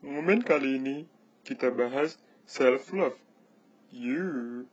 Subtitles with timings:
[0.00, 1.04] Momen kali ini
[1.44, 2.16] kita bahas
[2.48, 3.20] self love.
[3.92, 4.64] You.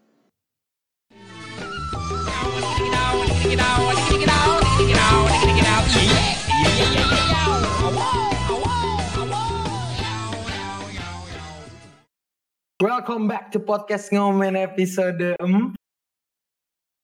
[12.79, 15.43] Welcome back to podcast ngomen episode 4.
[15.43, 15.75] Hmm,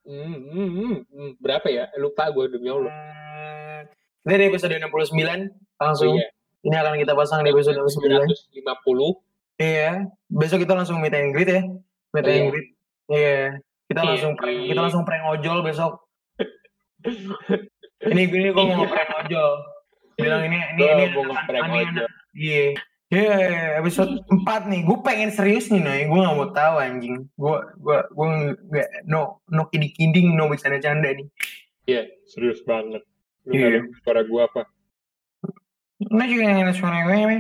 [0.07, 1.29] hmm, hmm, hmm.
[1.43, 1.91] Berapa ya?
[1.99, 2.95] Lupa gue demi Allah.
[4.23, 6.31] Dari episode 69 langsung Oh, iya.
[6.63, 8.27] Ini akan kita pasang di episode 69.
[8.55, 9.19] 950.
[9.55, 9.89] Iya,
[10.27, 11.61] besok kita langsung meet and greet ya.
[12.09, 12.49] Meet Oh, and iya.
[12.49, 12.67] greet.
[13.05, 13.39] Iya.
[13.83, 14.67] Kita Iya, langsung prank, iya.
[14.67, 15.93] kita langsung prank ojol besok.
[18.09, 19.51] ini ini gue mau nge-prank ojol.
[20.15, 22.07] Bilang ini ini ini ini- ojol.
[22.33, 22.65] Iya.
[23.13, 23.37] Iya,
[23.77, 24.81] episode 4 nih.
[24.81, 26.09] Gue pengen serius nih, Noy.
[26.09, 27.29] Gue gak mau tahu anjing.
[27.37, 28.27] Gue gue gue
[28.73, 31.27] nggak no no kiding-kiding, no bercanda-canda nih.
[31.85, 33.05] Iya, serius banget.
[33.45, 33.67] Lu Iya.
[33.69, 34.61] ada suara gue apa?
[36.11, 37.37] Nah juga yang ada suara gue, me.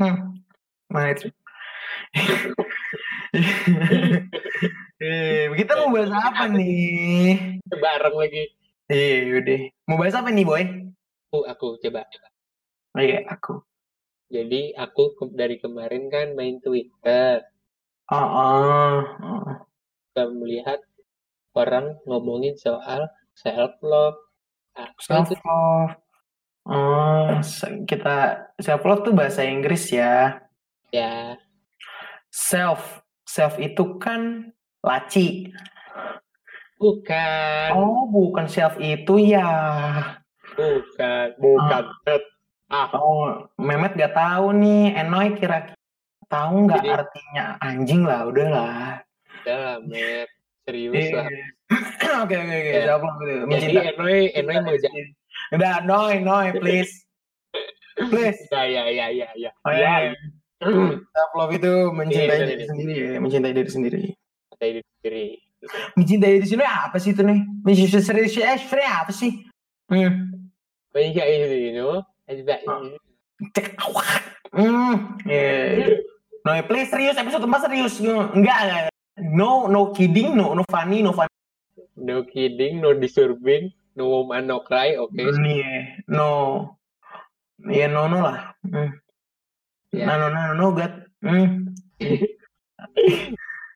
[0.00, 0.16] Hmm.
[0.90, 1.26] Mana itu?
[5.00, 7.60] eh, kita mau bahas apa nih?
[7.70, 8.42] Bareng lagi.
[8.90, 9.60] Iya, udah.
[9.86, 10.62] Mau bahas apa nih, boy?
[11.30, 12.02] Aku, aku coba.
[12.98, 13.62] Oh iya, aku.
[14.30, 17.46] Jadi aku ke- dari kemarin kan main Twitter.
[18.10, 19.46] Oh, oh, oh.
[20.10, 20.82] Kita melihat
[21.54, 23.06] orang ngomongin soal
[23.38, 24.18] self love.
[24.98, 25.99] Self love.
[26.70, 28.16] Oh, se- kita
[28.56, 30.38] self love tuh bahasa Inggris ya.
[30.90, 31.34] Ya,
[32.28, 32.82] Self,
[33.24, 35.50] self itu kan laci.
[36.78, 39.50] bukan, Oh, bukan self itu ya.
[40.52, 41.84] bukan, bukan.
[42.02, 42.22] Tet.
[42.66, 44.94] Ah, Oh, Mehmet gak tahu nih.
[44.96, 45.74] Enoy kira-kira
[46.24, 49.02] tahu nggak Jadi- artinya anjing lah, udahlah.
[49.42, 50.30] udah lah, Met.
[50.62, 51.16] Serius Iya.
[51.16, 51.26] lah.
[52.22, 52.94] Oke oke oke, Ya.
[53.52, 53.76] Jadi.
[53.90, 55.02] Enoy, Enoy mau jadi.
[55.50, 56.92] Udah, Noy, Noy, please.
[58.10, 58.38] please.
[58.54, 59.50] Ya, ya, ya, ya, ya.
[59.66, 60.14] Oh, Ya, iya.
[60.60, 62.68] Self love itu mencintai Iya, iya, diri iya.
[62.68, 64.00] sendiri ya, mencintai diri sendiri.
[64.60, 65.26] Saya diri sendiri.
[65.96, 67.38] Mencintai diri sendiri apa sih itu nih?
[67.64, 69.32] Mencintai diri sendiri eh, apa sih?
[69.88, 70.12] Hmm.
[70.94, 72.04] Itu, you know.
[72.30, 72.94] Ada Ah.
[73.56, 74.10] Cek awak.
[74.54, 75.16] Hmm.
[75.26, 75.98] Yeah.
[76.46, 77.98] Noy, please serius episode 4 serius.
[77.98, 78.82] Enggak, enggak.
[79.20, 81.32] No, no kidding, no, no funny, no funny.
[81.98, 85.14] No kidding, no disturbing, no woman, no cry, oke.
[85.16, 86.30] Nih, no.
[87.68, 88.56] Ya no no lah.
[88.64, 88.96] Hmm.
[89.92, 90.06] Ya.
[90.08, 90.92] No no no no God.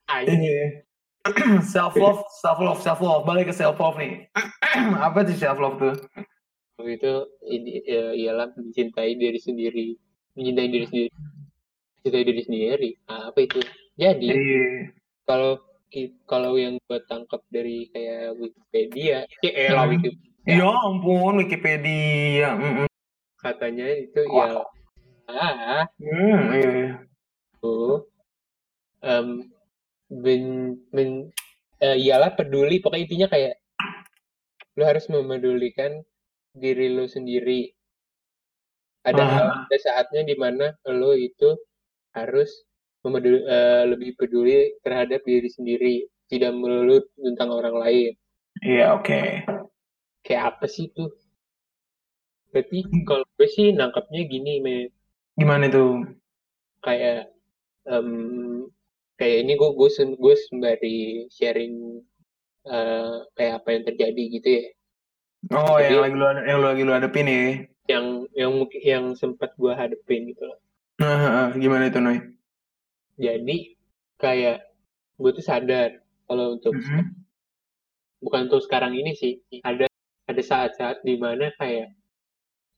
[0.08, 0.84] Ayo.
[1.64, 3.24] self love, self love, self love.
[3.24, 4.28] Balik ke self love nih.
[5.06, 5.96] Apa sih self love tuh?
[6.84, 7.14] itu
[7.46, 9.94] ini, ya, ialah mencintai diri sendiri,
[10.34, 11.10] mencintai diri sendiri,
[11.96, 12.90] mencintai diri sendiri.
[13.06, 13.62] Nah, apa itu?
[13.94, 14.90] Jadi Iya.
[15.22, 15.62] kalau
[16.24, 19.90] kalau yang gue tangkap dari kayak Wikipedia, ya Hmm.
[19.90, 22.48] Wikipedia, Ya ampun Wikipedia.
[22.54, 22.88] Mm-mm.
[23.36, 24.60] katanya itu ya
[25.26, 27.00] ah Hmm, iya.
[27.58, 28.08] tuh
[29.00, 29.48] em,
[30.08, 30.44] men,
[30.90, 31.10] men,
[31.78, 33.56] eh, ialah peduli pokoknya intinya kayak
[34.74, 36.00] lu harus memedulikan
[36.52, 37.68] diri lu sendiri
[39.02, 41.52] ada hal- ada saatnya di mana lu itu
[42.10, 42.48] harus
[43.04, 45.94] memeduli, eh, lebih peduli terhadap diri sendiri
[46.26, 48.12] tidak melulu tentang orang lain
[48.58, 49.20] Iya oke.
[50.22, 51.12] kayak apa sih tuh
[52.48, 54.76] berarti kalau gue sih nangkapnya gini me
[55.34, 56.06] Gimana tuh?
[56.80, 57.26] kayak
[57.84, 58.08] em,
[59.14, 60.98] kayak ini gue gue gue sembari
[61.28, 61.98] sharing
[62.64, 64.64] eh, kayak apa yang terjadi gitu ya
[65.52, 67.44] Oh Jadi- yang lagi lu yang lu lagi lu hadepin ya.
[67.84, 70.56] yang yang mungkin yang sempat gue hadepin gitu loh
[70.94, 72.22] Nah, gimana itu Noy?
[73.14, 73.56] Jadi
[74.18, 74.58] kayak
[75.16, 77.02] gue tuh sadar kalau untuk Mhm.
[78.20, 79.86] bukan untuk sekarang ini sih ada
[80.24, 81.92] ada saat-saat di mana kayak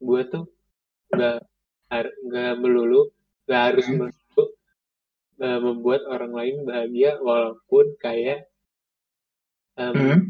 [0.03, 0.45] gue tuh
[1.15, 1.39] nggak
[1.89, 3.09] har- nggak melulu
[3.47, 3.97] nggak harus Hmm.
[4.05, 4.45] melulu
[5.37, 8.49] eh, membuat orang lain bahagia walaupun kayak
[9.77, 10.21] em, Hmm?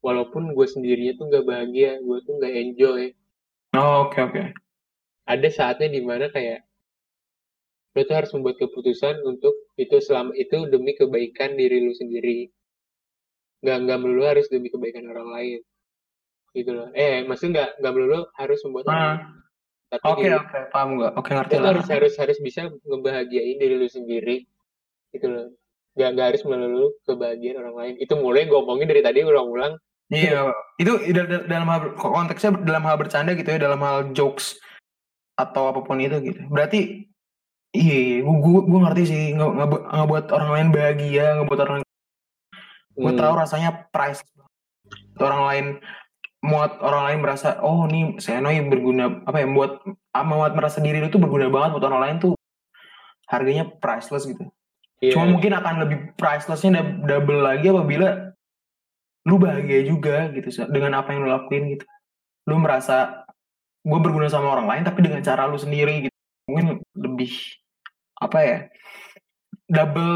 [0.00, 3.02] walaupun gue sendirinya tuh nggak bahagia gue tuh nggak enjoy
[3.74, 4.42] Oh, oke oke.
[5.26, 6.63] ada saatnya di mana kayak
[7.94, 12.50] lo tuh harus membuat keputusan untuk itu selama itu demi kebaikan diri lu sendiri.
[13.62, 15.60] Nggak nggak melulu harus demi kebaikan orang lain.
[16.50, 16.90] Gitu loh.
[16.92, 19.22] Eh maksudnya nggak nggak melulu harus membuat orang lain.
[19.94, 20.58] Tapi Oke diri- oke.
[20.74, 21.12] Paham gak?
[21.14, 21.70] Oke ngerti lo lah.
[21.70, 24.36] harus harus harus bisa ngebahagiain diri lu sendiri.
[25.14, 25.46] Gitu loh.
[25.94, 27.94] Nggak nggak harus melulu kebahagiaan orang lain.
[28.02, 29.78] Itu mulai gue omongin dari tadi ulang-ulang.
[30.10, 34.58] Iya, itu dal- dal- dalam hal konteksnya dalam hal bercanda gitu ya, dalam hal jokes
[35.38, 36.44] atau apa pun itu gitu.
[36.52, 37.08] Berarti
[37.74, 39.22] iya, gue gue ngerti sih.
[39.34, 41.78] Nge, nge- ngebuat orang lain bahagia, ngebuat orang
[42.94, 44.22] gue Hmm, tahu rasanya price
[45.18, 45.66] orang lain
[46.44, 49.82] muat orang lain merasa oh nih saya Noy berguna apa ya buat
[50.14, 52.32] membuat merasa diri lu tuh berguna banget buat orang lain tuh
[53.26, 54.46] harganya priceless gitu.
[55.02, 55.18] Iya.
[55.18, 58.30] cuma mungkin akan lebih pricelessnya double lagi apabila
[59.26, 61.84] lu bahagia juga gitu dengan apa yang lu lakuin gitu.
[62.46, 63.24] Lu merasa
[63.82, 66.16] gue berguna sama orang lain tapi dengan cara lu sendiri gitu.
[66.46, 67.32] Mungkin lebih
[68.20, 68.58] apa ya
[69.70, 70.12] double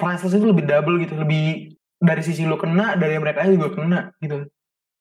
[0.00, 4.46] priceless itu lebih double gitu lebih dari sisi lu kena dari mereka juga kena gitu.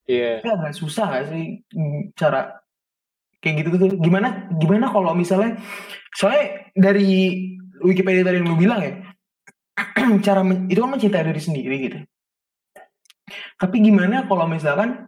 [0.08, 0.40] Iya.
[0.40, 1.68] tapi agak susah gak sih
[2.16, 2.64] cara
[3.44, 4.00] kayak gitu tuh?
[4.00, 5.60] Gimana gimana kalau misalnya
[6.16, 7.44] soalnya dari
[7.84, 8.94] Wikipedia tadi yang lu bilang ya
[10.26, 11.98] cara men- itu kan mencintai diri sendiri gitu.
[13.60, 15.06] Tapi gimana kalau misalkan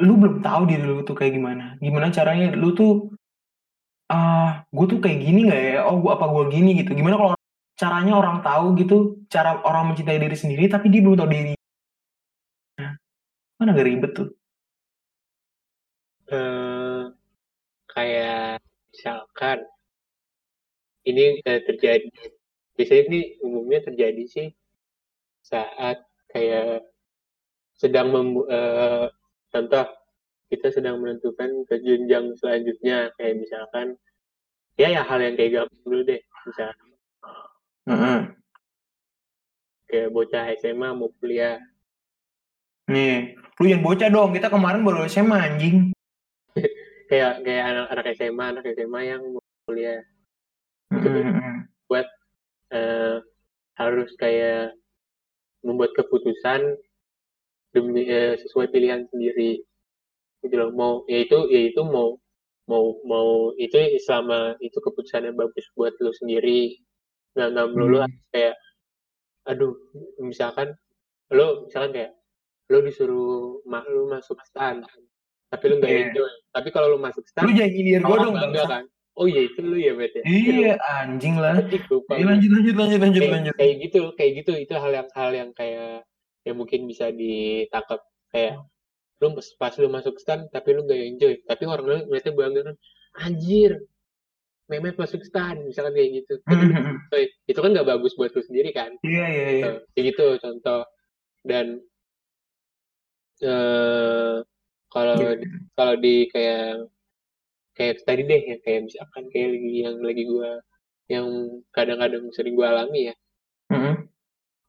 [0.00, 1.76] lu belum tahu diri lu tuh kayak gimana?
[1.82, 3.11] Gimana caranya lu tuh
[4.12, 5.78] ah gue tuh kayak gini nggak ya?
[5.88, 6.92] Oh gua, apa gue gini gitu.
[6.92, 7.32] Gimana kalau
[7.80, 8.96] caranya orang tahu gitu
[9.32, 11.54] cara orang mencintai diri sendiri tapi dia belum tahu diri.
[13.56, 14.28] Kan agak ribet tuh.
[16.28, 17.02] Eh
[17.92, 18.60] kayak
[18.92, 19.58] misalkan
[21.08, 22.08] ini terjadi
[22.76, 24.48] biasanya ini umumnya terjadi sih
[25.44, 26.00] saat
[26.32, 26.86] kayak
[27.76, 29.06] sedang mem, eh,
[29.50, 29.86] contoh
[30.52, 33.08] kita sedang menentukan ke jenjang selanjutnya.
[33.16, 33.96] Kayak misalkan
[34.76, 36.88] ya ya hal yang kayak gampang dulu deh misalkan.
[37.88, 38.20] Heeh.
[39.88, 41.56] kayak bocah SMA mau kuliah.
[42.88, 45.76] Nih lu jangan bocah dong kita kemarin baru SMA anjing.
[47.12, 50.00] Kayak kayak anak-anak SMA anak SMA yang mau kuliah.
[50.88, 52.00] Heeh.
[52.72, 53.16] eh,
[53.76, 54.72] harus kayak
[55.60, 56.80] membuat keputusan
[57.76, 59.60] demi eh, sesuai pilihan sendiri
[60.42, 62.18] gitu loh mau ya itu ya itu mau
[62.66, 66.78] mau mau itu selama itu keputusan yang bagus buat lo sendiri
[67.34, 68.12] nggak nggak melulu Hmm.
[68.30, 68.54] kayak
[69.44, 69.74] aduh
[70.18, 70.70] misalkan
[71.30, 72.12] lo misalkan kayak
[72.70, 74.82] lo disuruh ma lo masuk stan
[75.48, 76.02] tapi lo nggak Iya.
[76.10, 78.66] enjoy tapi kalau lo masuk stan lu jangan nyindir gue dong bangsa.
[78.70, 80.72] kan oh iya itu lo ya bet ya iya
[81.02, 82.14] anjing lah Iya, gua.
[82.14, 85.50] lanjut lanjut lanjut lanjut kayak, lanjut kayak gitu kayak gitu itu hal yang hal yang
[85.52, 86.06] kayak
[86.46, 88.00] yang mungkin bisa ditangkap
[88.30, 88.56] kayak
[89.22, 92.76] lu pas- lu masuk stan tapi lu gak enjoy tapi orang lain ngeliatnya bangga kan
[93.22, 93.72] anjir
[94.70, 97.06] Mehmet masuk stan misalkan kayak gitu Mhm.
[97.06, 97.24] enjoy.
[97.46, 100.82] itu kan gak bagus buat lu sendiri kan iya iya iya Tuh, kayak gitu contoh
[101.46, 101.66] dan
[103.42, 104.34] eh
[104.88, 105.32] kalau Iya.
[105.40, 106.86] di, kalau di kayak
[107.72, 110.50] kayak tadi deh ya kayak misalkan kayak lagi yang lagi gua
[111.08, 111.26] yang
[111.70, 113.14] kadang-kadang sering gua alami ya
[113.72, 113.94] Mhm.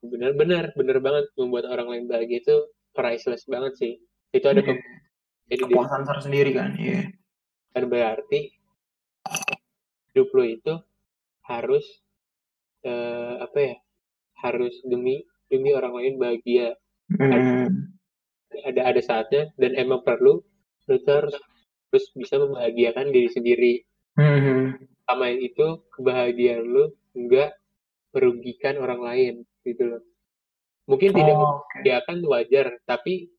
[0.04, 2.56] bener-bener bener banget membuat orang lain bahagia itu
[2.92, 3.92] priceless banget sih
[4.34, 4.66] itu ada Iya.
[4.66, 4.72] ke
[5.44, 7.00] jadi di- kepuasan tersendiri kan iya
[7.70, 8.40] kan berarti
[10.10, 10.74] hidup lo itu
[11.44, 11.84] harus
[12.84, 13.74] eh, apa ya
[14.42, 16.76] harus demi demi orang lain bahagia
[17.08, 17.68] Mhm.
[18.64, 20.40] ada ada saatnya dan emang perlu
[20.84, 21.34] lo tuh harus
[21.88, 23.74] terus bisa membahagiakan diri sendiri
[24.14, 24.84] Mhm.
[25.04, 26.84] sama itu kebahagiaan lo
[27.14, 27.50] nggak
[28.10, 30.02] merugikan orang lain gitu loh
[30.84, 31.80] mungkin tidak Oh, oke.
[31.80, 33.32] membahagiakan wajar tapi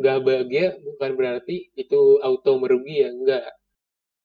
[0.00, 3.44] nggak bahagia bukan berarti itu auto merugi ya enggak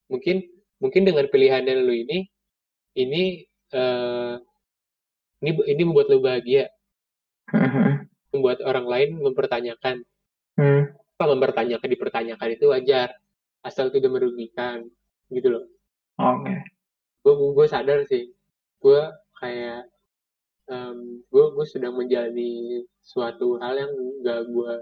[0.07, 0.48] mungkin
[0.80, 2.31] mungkin dengan pilihan lu ini
[2.95, 3.44] ini
[3.75, 4.36] eh,
[5.44, 6.72] ini ini membuat lu bahagia.
[8.33, 10.04] Membuat orang lain mempertanyakan.
[10.56, 10.83] Mhm.
[11.16, 13.16] apa mempertanyakan dipertanyakan itu wajar.
[13.63, 14.83] Asal tidak merugikan
[15.31, 15.63] gitu loh.
[16.19, 16.60] Oke.
[17.24, 18.36] Gue gue sadar sih.
[18.84, 19.00] Gue
[19.39, 19.88] kayak
[21.32, 23.94] gue gue sedang menjalani suatu hal yang
[24.27, 24.74] gak gue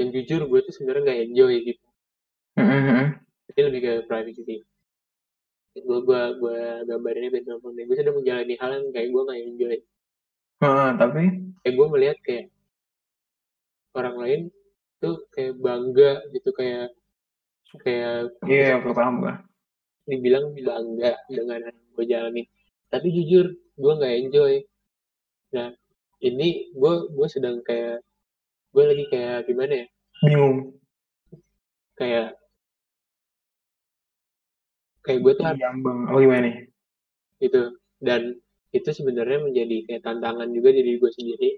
[0.00, 1.86] yang jujur gue tuh sebenarnya nggak enjoy gitu.
[2.58, 3.20] Mhm.
[3.54, 4.60] ini lebih ke privacy sih.
[5.78, 7.14] Gue gue gue gampang
[7.74, 9.76] deh gue sedang menjalani hal yang kayak gue nggak enjoy.
[10.62, 11.24] Heeh, tapi?
[11.62, 12.46] Kayak gue melihat kayak
[13.94, 14.40] orang lain
[14.98, 16.90] tuh kayak bangga gitu kayak
[17.82, 19.34] kayak iya oke paham gue
[20.06, 22.42] dibilang bangga dengan yang gue jalani.
[22.90, 24.54] Tapi jujur gue nggak enjoy.
[25.54, 25.70] Nah
[26.22, 28.02] ini gue gue sedang kayak
[28.74, 29.86] gue lagi kayak gimana ya?
[30.26, 30.56] Bingung.
[31.94, 32.34] Kayak
[35.06, 36.10] kayak gue tuh Jambang.
[36.10, 36.56] oh gimana nih?
[37.38, 37.62] Gitu.
[38.02, 38.34] Dan
[38.74, 41.50] itu sebenarnya menjadi kayak tantangan juga di diri gue sendiri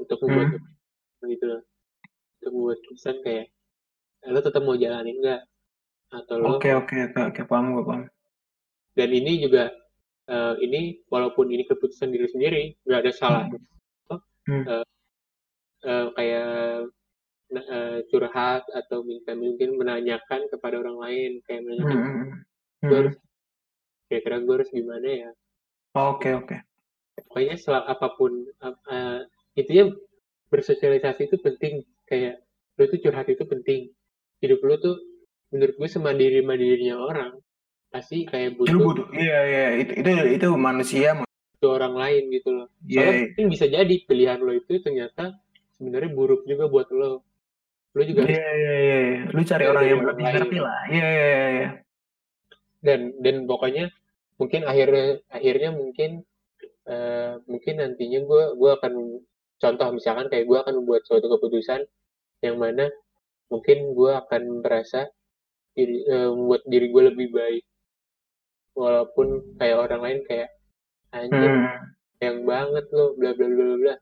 [0.00, 0.56] untuk membuat
[1.28, 1.62] gitu loh.
[2.40, 3.46] Untuk membuat keputusan kayak
[4.24, 5.40] "Eh, lo tetap mau jalanin nggak?
[6.16, 8.02] Atau lo oke oke oke paham gue paham.
[8.96, 9.68] Dan ini juga
[10.32, 13.44] eh, ini walaupun ini keputusan diri sendiri nggak ada salah.
[14.48, 14.64] Hmm.
[14.64, 14.84] Eh,
[15.82, 16.88] eh, kayak
[17.52, 22.24] eh, curhat atau minta mungkin menanyakan kepada orang lain kayak menanyakan Mhm.
[22.80, 22.94] gue Mhm.
[22.96, 23.16] harus
[24.08, 25.30] kira-kira gue harus gimana ya
[25.94, 26.56] oke oke
[27.22, 29.20] pokoknya selama apa pun ap- eh,
[29.54, 29.84] intinya
[30.48, 31.74] bersosialisasi itu penting
[32.04, 32.40] kayak
[32.76, 33.92] lu tuh curhat itu penting
[34.38, 34.96] hidup lu tuh
[35.48, 37.36] menurut gue semandiri mandirinya orang
[37.88, 39.06] pasti kayak Lu butuh butuh.
[39.12, 40.10] Iya iya itu itu
[40.40, 41.20] itu manusia.
[41.20, 42.68] butuh orang lain gitu loh.
[42.82, 42.96] Iya.
[42.96, 45.36] Soalnya mungkin bisa jadi pilihan lo itu ternyata
[45.82, 47.26] sebenarnya buruk juga buat lo.
[47.92, 48.98] Lo juga Iya iya iya.
[49.02, 49.18] iya.
[49.34, 50.78] Lu cari Iya, orang yang orang lebih ngerti lah.
[50.86, 51.68] Iya iya iya, iya.
[52.82, 53.90] dan dan pokoknya
[54.38, 56.10] mungkin akhirnya akhirnya mungkin
[56.86, 58.92] eh, mungkin nantinya gue gue akan
[59.58, 61.86] contoh misalkan kayak gue akan membuat suatu keputusan
[62.42, 62.90] yang mana
[63.46, 65.06] mungkin gue akan merasa
[65.74, 67.64] diri, eh, membuat diri gue lebih baik
[68.74, 70.50] walaupun kayak orang lain kayak
[71.12, 71.78] anjir Hmm.
[72.18, 73.94] yang banget lo bla bla bla bla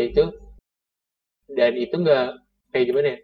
[0.00, 0.24] itu
[1.48, 2.26] dan itu nggak
[2.70, 3.18] kayak gimana ya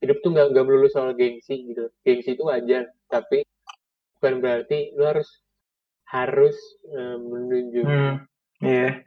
[0.00, 3.44] hidup tuh nggak nggak melulu soal gengsi gitu gengsi itu wajar tapi
[4.16, 5.28] bukan berarti lo harus
[6.06, 6.56] harus
[6.90, 8.16] eh, menunjuk Hmm.
[8.60, 9.04] Iya.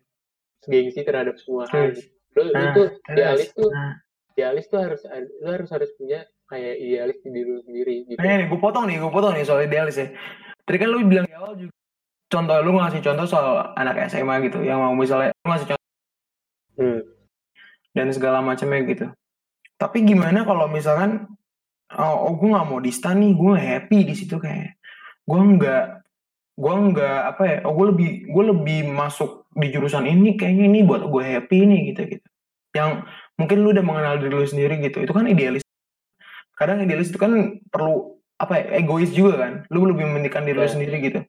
[0.63, 1.93] gengsi terhadap semua hal
[2.33, 2.91] lo Nah, terus.
[3.11, 3.93] idealis tuh Nah.
[4.33, 5.01] idealis tuh harus
[5.39, 8.85] lo harus harus punya kayak idealis di diri lo sendiri gitu Nah, nih, gue potong
[8.89, 10.07] nih, gue potong nih soal idealis ya.
[10.63, 11.73] Tadi kan lu bilang di awal juga,
[12.29, 15.82] contoh lu ngasih contoh soal anak SMA gitu, yang mau misalnya lu ngasih contoh.
[17.93, 19.05] Dan segala macamnya gitu.
[19.77, 21.29] Tapi gimana kalau misalkan,
[21.97, 24.77] oh, oh gue nggak mau di stan nih, gue happy di situ kayak,
[25.25, 25.85] gue nggak,
[26.57, 30.79] gue nggak apa ya, oh gue lebih, gue lebih masuk di jurusan ini kayaknya ini
[30.81, 32.27] buat gue happy nih gitu gitu.
[32.73, 33.05] Yang
[33.37, 35.61] mungkin lu udah mengenal diri lu sendiri gitu, itu kan idealis.
[36.57, 40.65] Kadang idealis itu kan perlu apa ya, egois juga kan, lu lebih mementingkan diri lu
[40.65, 40.73] Ya.
[40.73, 41.21] sendiri gitu.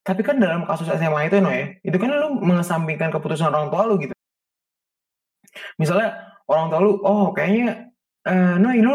[0.00, 3.84] Tapi kan dalam kasus SMA itu no ya, itu kan lu mengesampingkan keputusan orang tua
[3.84, 4.16] lu gitu.
[5.78, 7.92] Misalnya orang tua lu, oh kayaknya,
[8.26, 8.94] eh no lu,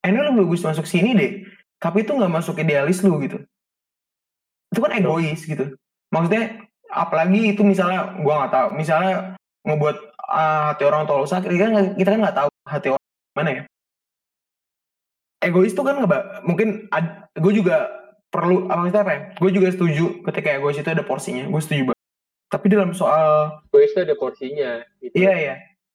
[0.00, 1.32] eh lu bagus masuk sini deh,
[1.82, 3.42] tapi itu nggak masuk idealis lu gitu.
[4.72, 5.76] Itu kan egois gitu.
[6.08, 9.14] Maksudnya, apalagi itu misalnya, gua nggak tahu, misalnya
[9.66, 9.96] ngebuat
[10.30, 13.50] ah, hati orang tua lu sakit, kita, kan- kita kan nggak tahu hati orang mana
[13.50, 13.62] ya.
[15.44, 16.88] Egois itu kan nggak, mungkin
[17.36, 17.84] gue juga
[18.32, 21.82] perlu, apa maksudnya apa ya, gue juga setuju ketika egois itu ada porsinya, gue setuju
[21.92, 22.02] banget.
[22.48, 25.54] Tapi dalam soal gue itu ada porsinya gitu Iya iya.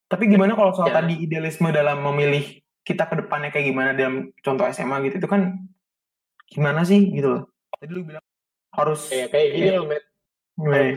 [0.09, 0.99] Tapi gimana kalau soal Ya.
[0.99, 2.41] tadi idealisme dalam memilih
[2.81, 5.53] kita ke depannya kayak gimana dalam contoh SMA gitu itu kan
[6.49, 7.43] gimana sih gitu loh.
[7.77, 8.25] Tadi lu bilang
[8.73, 10.03] harus kayak kayak gini loh Matt
[10.57, 10.95] gimana ya?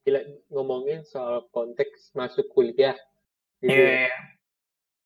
[0.00, 2.96] Gila, ngomongin soal konteks masuk kuliah
[3.60, 3.94] gitu Iya ya.
[4.08, 4.14] iya.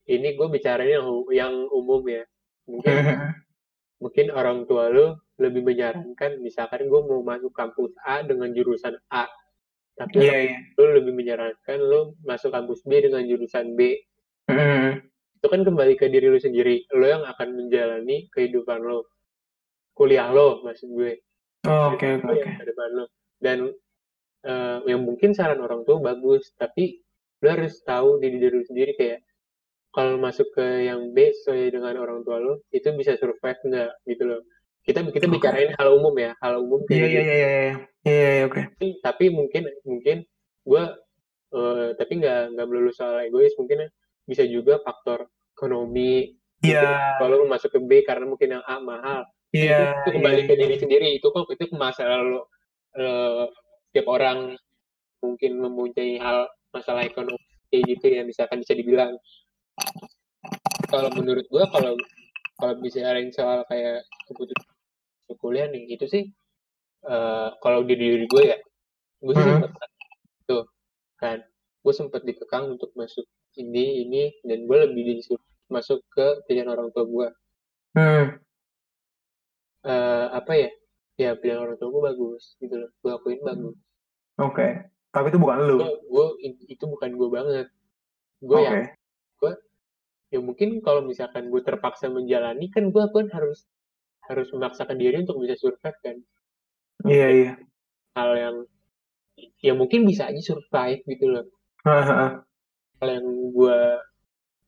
[0.06, 2.24] ini gue bicaranya yang, yang umum ya
[2.64, 3.16] mungkin iya.
[4.02, 9.26] mungkin orang tua lo lebih menyarankan misalkan gue mau masuk kampus A dengan jurusan A
[9.94, 10.58] tapi Iya iya.
[10.76, 13.94] lo lebih menyarankan lo masuk kampus B dengan jurusan B
[14.44, 15.00] Hmm.
[15.40, 19.08] itu kan kembali ke diri lo sendiri lo yang akan menjalani kehidupan lo
[19.96, 21.22] kuliah lo maksud gue
[21.64, 22.50] Oh, Oke oke oke.
[23.40, 23.72] dan
[24.44, 27.00] eh, yang mungkin saran orang tua bagus tapi
[27.40, 29.24] lo harus tahu di diri lo sendiri kayak
[29.88, 34.28] kalau masuk ke yang B sesuai dengan orang tua lo itu bisa survive nggak gitu
[34.28, 34.40] loh
[34.84, 35.40] kita kita Oke.
[35.40, 37.16] bicarain hal umum ya hal umum kayak Iya gitu.
[37.16, 37.74] iya iya iya.
[38.04, 38.60] Iya iya oke.
[38.60, 40.16] tapi, tapi mungkin mungkin
[40.64, 40.82] gue
[41.56, 43.88] eh, tapi nggak nggak melulu soal egois mungkin
[44.28, 49.28] bisa juga faktor ekonomi Iya kalau lu masuk ke B karena mungkin yang A mahal
[49.52, 49.92] iya.
[50.04, 50.60] itu, itu kembali iya, ke iya.
[50.64, 52.48] diri sendiri itu kok itu masalah lo
[52.96, 53.44] eh,
[53.92, 54.56] setiap orang
[55.20, 57.40] mungkin mempunyai hal masalah ekonomi
[57.72, 59.16] kayak gitu ya misalkan bisa dibilang
[60.92, 61.96] kalau menurut gue kalau
[62.60, 64.73] kalau bicarain soal kayak keputusan
[65.34, 66.24] masuk kuliah nih itu sih
[67.04, 68.58] eh, kalau di diri gue ya
[69.20, 69.60] gue sih Hmm.
[69.66, 69.90] sempet
[70.44, 70.64] tuh
[71.18, 71.38] kan
[71.82, 76.88] gue sempat dikekang untuk masuk ini ini dan gue lebih disuruh masuk ke pilihan orang
[76.90, 77.28] tua gue
[77.94, 78.26] Hmm.
[79.84, 80.70] eh apa ya
[81.14, 83.76] ya pilihan orang tua gue bagus gitu loh gue akuin bagus
[84.34, 84.66] Oke.
[85.14, 85.78] Tapi itu bukan lu.
[85.78, 86.26] gue gue
[86.66, 87.66] itu bukan gue banget
[88.42, 88.66] gue Oke.
[88.66, 88.90] ya
[90.34, 93.70] ya mungkin kalau misalkan gue terpaksa menjalani kan gue pun harus
[94.28, 96.16] harus memaksakan diri untuk bisa survive kan?
[97.08, 97.50] Iya iya.
[98.16, 98.56] hal yang
[99.66, 101.46] ya mungkin bisa aja survive gitu loh.
[102.98, 103.26] Hal yang
[103.56, 103.78] gue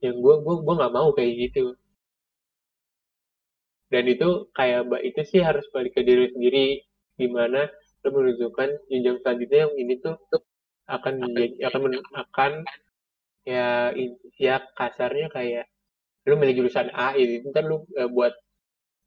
[0.05, 1.65] yang gue gue gue nggak mau kayak gitu.
[3.93, 6.65] Dan itu kayak mbak itu sih harus balik ke diri sendiri
[7.21, 7.61] gimana
[8.03, 10.43] lo menunjukkan jenjang selanjutnya yang ini tuh tuh
[10.97, 12.53] akan menjadi akan men- akan
[13.47, 13.93] ya
[14.47, 15.65] ya kasarnya kayak
[16.29, 18.35] lu milih jurusan A itu ntar lu eh, buat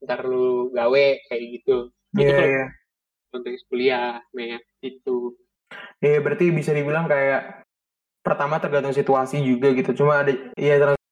[0.04, 2.66] ntar lu gawe kayak gitu itu Iya kalau iya.
[3.30, 5.36] konteks kuliah Matt itu
[6.00, 7.68] Iya berarti bisa dibilang kayak
[8.24, 9.92] pertama tergantung situasi juga gitu.
[9.94, 11.08] Cuma ada iya tergantung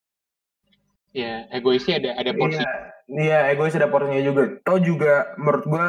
[1.12, 2.72] ya egoisnya ada ada porsi Iya,
[3.08, 4.58] iya egois ada porsinya juga.
[4.64, 5.86] Tau juga menurut gua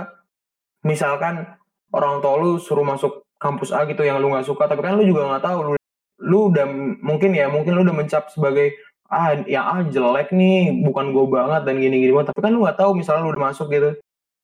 [0.83, 1.47] misalkan
[1.95, 5.07] orang tua lu suruh masuk kampus A gitu yang lu nggak suka, tapi kan lu
[5.07, 5.73] juga nggak tahu lu
[6.19, 6.67] lu udah
[6.99, 8.75] mungkin ya mungkin lu udah mencap sebagai
[9.09, 12.77] ah yang A jelek nih bukan gue banget dan gini gini tapi kan lu nggak
[12.77, 13.97] tahu misalnya lu udah masuk gitu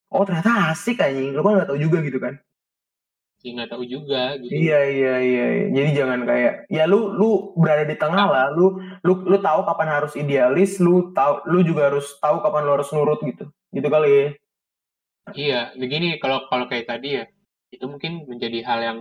[0.08, 2.40] oh ternyata asik anjing lu kan nggak tahu juga gitu kan
[3.44, 5.44] ya nggak tahu juga gitu Iya iya iya.
[5.52, 5.64] iya.
[5.68, 8.46] Jadi jangan kayak ya lu lu berada di tengah lah.
[8.56, 12.72] Lu lu lu tahu kapan harus idealis, lu tahu lu juga harus tahu kapan lu
[12.80, 13.44] harus nurut gitu.
[13.68, 14.26] Gitu kali ya.
[15.36, 17.24] Iya, begini kalau kalau kayak tadi ya,
[17.68, 18.98] itu mungkin menjadi hal yang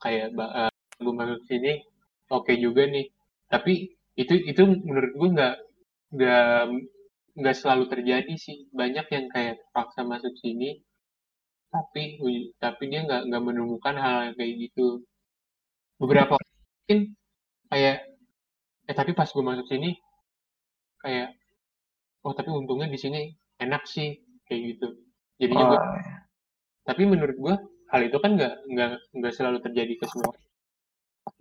[0.00, 1.84] kayak uh, gue masuk sini
[2.32, 3.12] oke juga nih.
[3.52, 5.54] Tapi itu itu menurut gue nggak
[6.16, 6.62] nggak
[7.38, 8.66] nggak selalu terjadi sih.
[8.72, 10.80] Banyak yang kayak terpaksa masuk sini,
[11.72, 12.02] tapi
[12.62, 15.04] tapi dia nggak nggak menemukan hal kayak gitu.
[16.00, 17.16] Beberapa mungkin
[17.72, 17.96] kayak
[18.86, 19.90] eh tapi pas gue masuk sini
[21.02, 21.34] kayak
[22.22, 23.20] oh tapi untungnya di sini
[23.58, 24.14] enak sih
[24.46, 24.88] kayak gitu
[25.42, 25.80] jadinya Oh, gue
[26.86, 27.54] tapi menurut gue
[27.90, 30.32] hal itu kan nggak nggak nggak selalu terjadi ke semua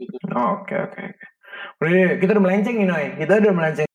[0.02, 1.26] gitu Oke oke oke.
[1.82, 3.06] Udah, kita udah melenceng nih Noy.
[3.20, 3.88] Kita udah melenceng.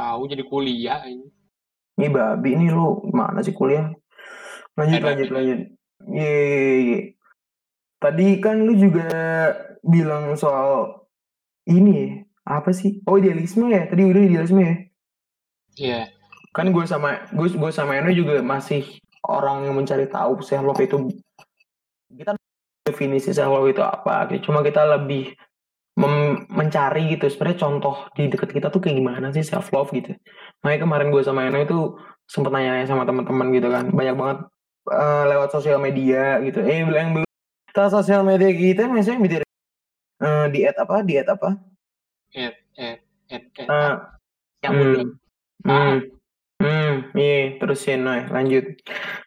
[0.00, 1.28] tahu jadi kuliah ini
[2.00, 3.92] Nih babi nih lu mana sih kuliah?
[4.78, 5.36] Lanjut Eh, lanjut babi.
[5.36, 5.60] lanjut.
[6.08, 6.32] Ye.
[8.00, 9.10] Tadi kan lu juga
[9.84, 11.04] bilang soal
[11.68, 12.08] ini ya.
[12.56, 13.04] Apa sih?
[13.04, 13.84] Oh idealisme ya.
[13.84, 14.74] Tadi udah idealisme ya.
[15.76, 16.00] Iya
[16.50, 18.82] kan gue sama gue gue sama Eno juga masih
[19.22, 21.06] orang yang mencari tahu self love itu
[22.10, 22.34] kita
[22.82, 25.30] definisi self love itu apa cuma kita lebih
[26.50, 27.26] mencari gitu.
[27.26, 29.42] Sebenarnya contoh di dekat kita tuh kayak gimana sih?
[29.42, 30.14] Self love gitu.
[30.62, 31.78] Makanya kemarin gue sama Eno itu
[32.30, 33.84] sempet nanya sama teman-teman gitu kan.
[33.90, 34.38] Banyak banget
[34.90, 36.62] eh, lewat sosial media gitu.
[36.62, 37.26] Eh yang belum
[37.70, 39.38] kita sosial media kita misalnya media
[40.22, 40.96] eh, diet apa?
[41.02, 41.58] Diet apa?
[42.34, 42.96] Eh, eh
[43.30, 43.94] Eh,
[44.66, 44.82] yang hmm.
[44.82, 45.08] belum
[45.60, 46.00] Hmm.
[46.60, 48.64] Hmm, iya, terusin Noy, lanjut.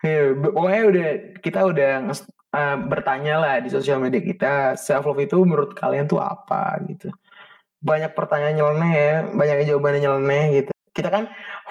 [0.05, 1.07] Iya, be- pokoknya udah
[1.41, 1.91] kita udah
[2.53, 7.09] eh, bertanya lah di sosial media kita self love itu menurut kalian tuh apa gitu.
[7.83, 10.71] Banyak pertanyaan nyeleneh ya, banyak jawabannya nyeleneh gitu.
[10.93, 11.23] Kita kan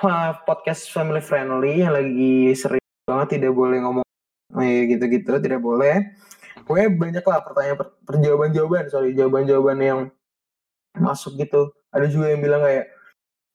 [0.02, 4.06] eh, podcast family friendly yang lagi sering banget tidak boleh ngomong
[4.60, 6.12] eh, gitu-gitu, tidak boleh.
[6.62, 10.00] Pokoknya banyak lah pertanyaan per, perjawaban-jawaban, sorry, jawaban-jawaban yang
[10.98, 11.72] masuk gitu.
[11.90, 12.92] Ada juga yang bilang kayak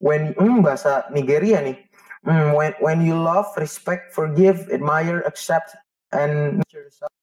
[0.02, 1.88] when hmm, bahasa Nigeria nih
[2.28, 5.80] Hmm, when when you love respect forgive admire accept
[6.12, 7.14] and nurture yourself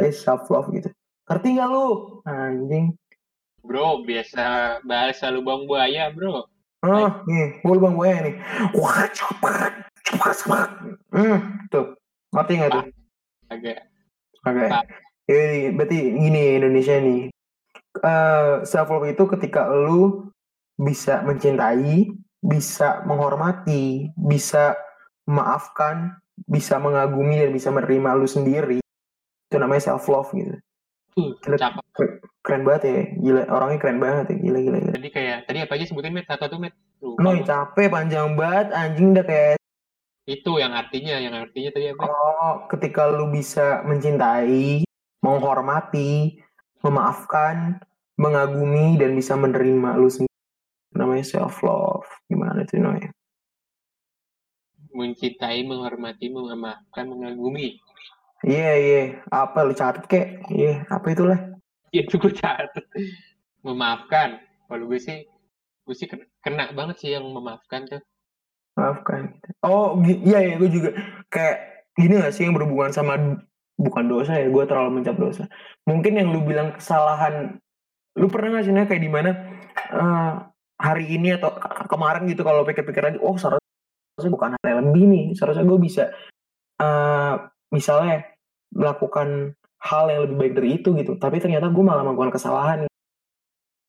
[0.00, 0.88] is self love gitu.
[1.28, 2.20] Ngerti gak lu?
[2.24, 2.96] Anjing.
[3.62, 6.48] Bro biasa bahasa lubang buaya bro.
[6.82, 8.34] Ah nih gue bang gue nih.
[8.74, 10.70] Wah cepat cepat cepat
[11.14, 11.38] hmm
[11.70, 11.94] tuh.
[12.32, 12.84] Ngerti gak tuh?
[13.52, 13.78] Agak.
[14.42, 14.84] Oke Pak.
[15.30, 17.22] jadi berarti gini Indonesia nih.
[18.02, 20.26] Eh self love itu ketika lu
[20.74, 22.10] bisa mencintai
[22.42, 24.74] bisa menghormati, bisa
[25.30, 26.18] memaafkan,
[26.50, 28.81] bisa mengagumi dan bisa menerima lu sendiri.
[29.52, 30.56] Itu namanya self love gitu.
[31.12, 31.84] Gila, cakep
[32.40, 33.00] keren banget ya.
[33.20, 34.36] Gila, orangnya keren banget ya.
[34.40, 34.92] Gila gila gila.
[34.96, 36.72] tadi kayak tadi apa aja sebutin met satu tuh met
[37.04, 37.36] gua.
[37.44, 39.56] capek panjang banget anjing udah kayak
[40.22, 44.86] itu yang artinya yang artinya tadi apa oh, ketika lu bisa mencintai,
[45.20, 46.40] menghormati,
[46.80, 47.82] memaafkan,
[48.16, 50.40] mengagumi dan bisa menerima lu sendiri.
[50.96, 52.08] Namanya self love.
[52.30, 53.12] Gimana tuh Noy?
[54.92, 57.80] mencintai menghormati memaafkan mengagumi
[58.42, 60.42] Iya iya, apa lu catat kek?
[60.50, 61.38] Iya, apa itulah?
[61.92, 62.84] itu gue catat
[63.60, 65.28] memaafkan kalau gue sih
[65.84, 68.00] gue sih kena, kena banget sih yang memaafkan tuh
[68.72, 69.36] Maafkan.
[69.60, 70.96] Oh, iya iya, gue juga
[71.28, 71.56] kayak
[71.92, 73.36] gini gak sih yang berhubungan sama
[73.76, 75.44] bukan dosa ya, gue terlalu mencap dosa.
[75.84, 77.60] Mungkin yang lu bilang kesalahan,
[78.16, 79.30] lu pernah gak sih kayak di mana
[79.76, 80.32] eh,
[80.80, 85.04] hari ini atau ke- kemarin gitu kalau pikir-pikir lagi, oh seharusnya bukan hal yang lebih
[85.04, 86.04] nih, seharusnya gue bisa
[86.80, 87.34] eh
[87.68, 88.31] misalnya
[88.72, 92.78] melakukan hal yang lebih baik dari itu gitu, tapi ternyata gue malah melakukan kesalahan.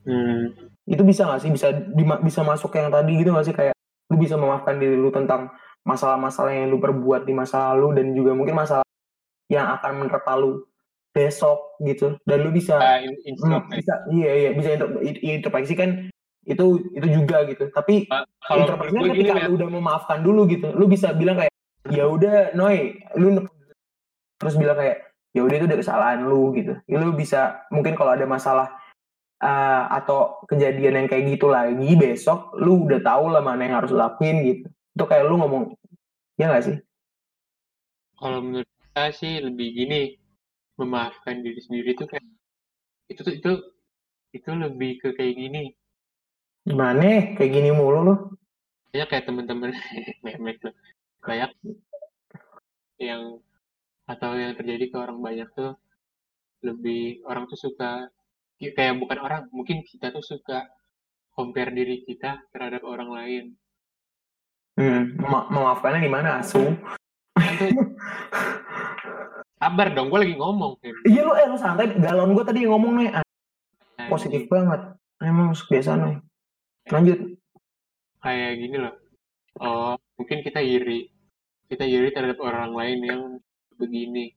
[0.04, 0.52] Hmm.
[0.84, 1.48] itu bisa gak sih?
[1.48, 3.56] Bisa dima- bisa masuk ke yang tadi gitu gak sih?
[3.56, 3.72] Kayak
[4.12, 5.48] lu bisa memaafkan diri lu tentang
[5.82, 8.84] masalah-masalah yang lu perbuat di masa lalu dan juga mungkin masalah
[9.48, 10.68] yang akan menerpa lu
[11.10, 12.20] besok gitu.
[12.28, 13.80] Dan lu bisa Ah, in- hmm, introspeksi.
[13.80, 14.70] bisa iya iya bisa
[15.24, 15.90] introspeksi kan
[16.44, 17.72] itu itu juga gitu.
[17.72, 18.04] Tapi
[18.44, 21.54] kalau introspeksi menurut gue gini ketika lu udah memaafkan dulu gitu lu bisa bilang kayak
[21.88, 23.48] ya udah Noy lu
[24.44, 24.98] terus bilang kayak
[25.34, 26.78] ya udah itu udah kesalahan lu gitu.
[26.86, 28.70] Ya, lu bisa mungkin kalau ada masalah
[29.42, 33.92] uh, atau kejadian yang kayak gitu lagi besok lu udah tahu lah mana yang harus
[33.92, 34.68] lu lakuin gitu.
[34.94, 35.74] Itu kayak lu ngomong
[36.38, 36.78] ya gak sih?
[38.20, 40.16] Kalau menurut saya sih lebih gini
[40.78, 42.26] memaafkan diri sendiri tuh kayak
[43.10, 43.52] itu tuh itu
[44.34, 45.64] itu lebih ke kayak gini.
[46.64, 47.36] Gimana?
[47.36, 48.16] Kayak gini mulu lu.
[48.94, 49.74] Banyak kayak temen-temen
[50.24, 50.62] memek
[51.24, 51.52] banyak
[53.00, 53.42] yang
[54.04, 55.80] atau yang terjadi ke orang banyak tuh
[56.64, 58.08] lebih orang tuh suka
[58.60, 60.68] kayak bukan orang mungkin kita tuh suka
[61.36, 63.44] compare diri kita terhadap orang lain
[64.80, 66.64] hmm, mema- memaafkannya di mana asu.
[69.60, 70.76] Sabar dong, gue lagi ngomong.
[71.08, 73.24] Iya lu eh lu santai galon gue tadi ngomong nih ah,
[73.94, 74.82] Nah, positif banget
[75.22, 76.18] emang kebiasaan nih
[76.90, 77.20] lanjut
[78.24, 78.96] Kayak gini loh.
[79.60, 81.12] Oh, mungkin kita iri.
[81.68, 83.22] Kita iri terhadap orang lain yang
[83.78, 84.34] begini.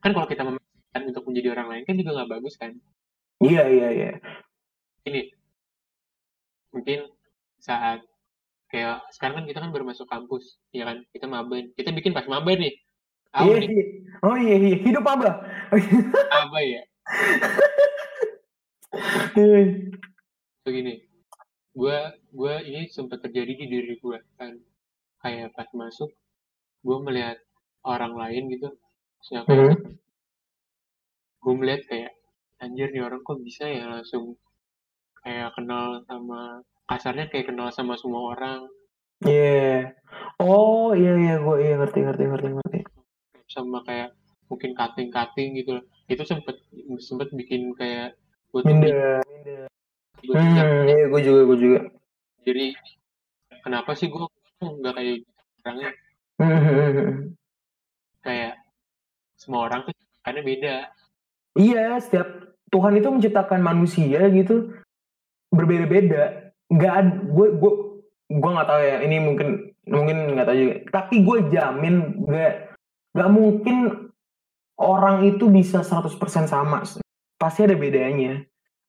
[0.00, 2.72] Kan kalau kita memaksakan untuk menjadi orang lain kan juga nggak bagus kan?
[3.40, 4.10] iya iya iya
[5.08, 5.32] Ini
[6.76, 7.08] mungkin
[7.56, 8.04] saat
[8.68, 11.02] kayak sekarang kan kita kan baru masuk kampus, ya kan?
[11.10, 12.74] Kita maba, kita bikin pas maba nih.
[13.30, 13.84] Iya nih iya
[14.26, 15.38] oh iya iya hidup apa
[16.34, 16.82] apa ya?
[20.66, 21.06] Begini,
[21.70, 24.58] gua gua ini sempat terjadi di diri gua kan.
[25.22, 26.10] Kayak pas masuk,
[26.82, 27.38] gua melihat
[27.82, 28.68] orang lain gitu,
[29.32, 29.96] yang kayak Hmm.
[31.40, 32.12] gue melihat kayak
[32.60, 34.36] anjir nih orang kok bisa ya langsung
[35.24, 38.68] kayak kenal sama kasarnya kayak kenal sama semua orang
[39.20, 39.92] Iya.
[40.40, 42.78] Oh iya iya gue iya ngerti ngerti ngerti ngerti.
[43.48, 44.16] sama kayak
[44.48, 45.84] mungkin cutting-cutting gitu loh.
[46.08, 46.56] itu sempet
[47.00, 48.16] sempet bikin kayak
[48.52, 49.04] gue gue juga
[50.26, 51.80] Hmm, iya gue juga gue juga.
[52.44, 52.66] jadi
[53.64, 54.24] kenapa sih gue
[54.60, 55.30] nggak kayak gitu
[55.64, 55.90] orangnya
[58.20, 58.60] kayak
[59.36, 60.74] semua orang tuh karena beda
[61.58, 62.28] Iya setiap
[62.70, 64.70] Tuhan itu menciptakan manusia gitu
[65.50, 66.54] berbeda-beda.
[66.70, 67.72] Gak ada gue gue
[68.30, 69.48] gue nggak tahu ya ini mungkin
[69.90, 70.74] mungkin nggak tahu juga.
[70.94, 71.94] Tapi gue jamin
[72.30, 72.54] gak
[73.10, 73.76] gak mungkin
[74.78, 76.14] orang itu bisa 100%
[76.46, 76.86] sama.
[77.34, 78.38] Pasti ada bedanya.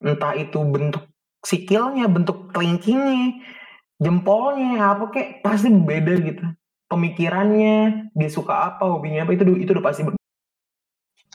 [0.02, 1.10] Entah itu bentuk
[1.42, 3.42] sikilnya, bentuk kelingkingnya,
[3.98, 6.46] jempolnya, apa kek pasti beda gitu.
[6.92, 10.04] Pemikirannya, dia suka apa, hobinya apa itu itu udah pasti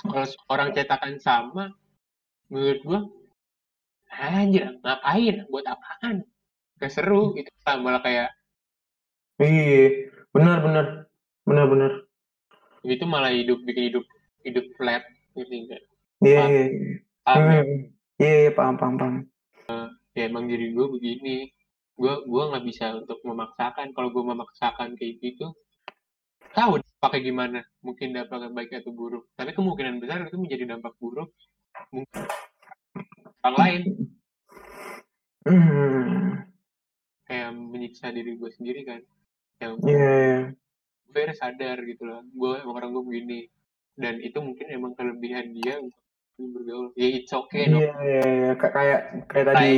[0.07, 1.73] kalau orang cetakan sama
[2.53, 3.01] menurut gue
[4.12, 6.23] anjir ngapain buat apaan
[6.79, 8.31] gak seru gitu lah malah kayak
[9.37, 10.87] Iya, benar benar
[11.45, 11.92] benar benar.
[12.87, 14.05] itu malah hidup bikin hidup
[14.47, 15.03] hidup flat
[15.35, 15.77] gitu
[16.23, 16.49] Iya Paham.
[16.53, 16.64] iya.
[16.64, 16.95] iya.
[17.27, 17.61] Paham ya?
[17.61, 17.77] Hmm,
[18.16, 19.14] Iya iya paham paham paham.
[20.16, 21.53] ya emang diri gue begini
[21.97, 23.93] gue gue nggak bisa untuk memaksakan.
[23.93, 25.53] Kalau gue memaksakan kayak gitu
[26.53, 27.61] tahu pakai gimana.
[27.81, 29.29] Mungkin dampaknya baik atau buruk.
[29.35, 31.29] Tapi kemungkinan besar itu menjadi dampak buruk.
[31.93, 32.23] Mungkin
[33.45, 33.83] orang lain.
[37.27, 39.01] Kayak menyiksa diri gue sendiri kan.
[39.57, 40.41] Yang Iya iya.
[41.07, 42.23] gue harus sadar gitu loh.
[42.31, 43.41] Gue emang orang gue begini.
[43.97, 45.97] Dan itu mungkin emang kelebihan dia untuk
[46.37, 46.93] bergaul.
[46.95, 48.51] Ya it's okay no Iya iya iya.
[48.57, 49.73] Ka- kayak kayak tadi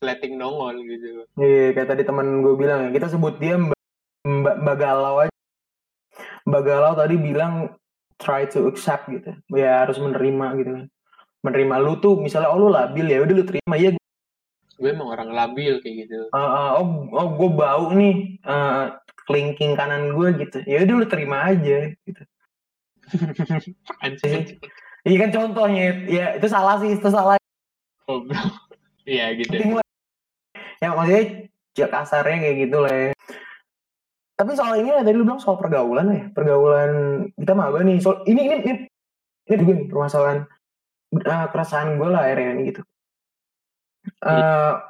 [0.00, 3.80] letting nongol gitu iya kayak tadi teman gue bilang ya kita sebut dia Mbak
[4.20, 5.36] Mbak, Mbak Galau aja.
[6.44, 7.72] Mbak Galau tadi bilang
[8.20, 9.32] try to accept gitu.
[9.48, 10.84] Ya harus menerima gitu kan.
[11.40, 13.96] Menerima lu tuh misalnya oh lu labil ya udah lu terima ya
[14.80, 18.96] gue emang orang labil kayak gitu Uh, uh, oh, oh gue bau nih uh,
[19.28, 20.64] kelingking kanan gue gitu.
[20.64, 22.22] Ya udah lu terima aja gitu.
[24.04, 24.56] anjir
[25.00, 27.40] Iya kan contohnya ya itu salah sih itu salah.
[28.04, 28.68] goblok
[29.08, 29.86] iya gitu Penting lah.
[30.80, 31.24] Ya maksudnya
[31.76, 32.92] ya kasarnya kayak gitu lah.
[32.92, 33.10] ya.
[34.40, 36.24] Tapi soal ini ya, tadi lu bilang soal pergaulan ya.
[36.32, 36.92] Pergaulan
[37.36, 38.00] kita maba nih.
[38.00, 38.72] Soal ini ini ini,
[39.48, 40.38] ini juga nih permasalahan
[41.20, 42.82] uh, keresahan gue lah akhirnya ini gitu.
[44.24, 44.80] Uh,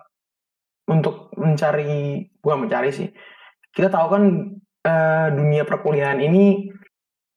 [0.90, 3.09] untuk mencari gua mencari sih.
[3.70, 4.22] Kita tahu kan
[4.87, 6.70] uh, dunia perkuliahan ini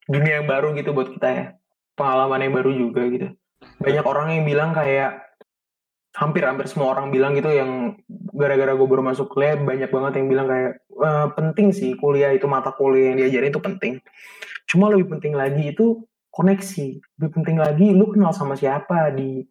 [0.09, 1.45] dunia yang baru gitu buat kita ya.
[1.93, 3.27] Pengalaman yang baru juga gitu.
[3.79, 5.21] Banyak orang yang bilang kayak
[6.17, 7.97] hampir hampir semua orang bilang gitu yang
[8.33, 12.49] gara-gara gue baru masuk kuliah banyak banget yang bilang kayak "Eh, penting sih kuliah itu
[12.49, 13.93] mata kuliah yang diajarin itu penting.
[14.65, 16.01] Cuma lebih penting lagi itu
[16.33, 16.87] koneksi.
[17.21, 19.45] Lebih penting lagi lu kenal sama siapa di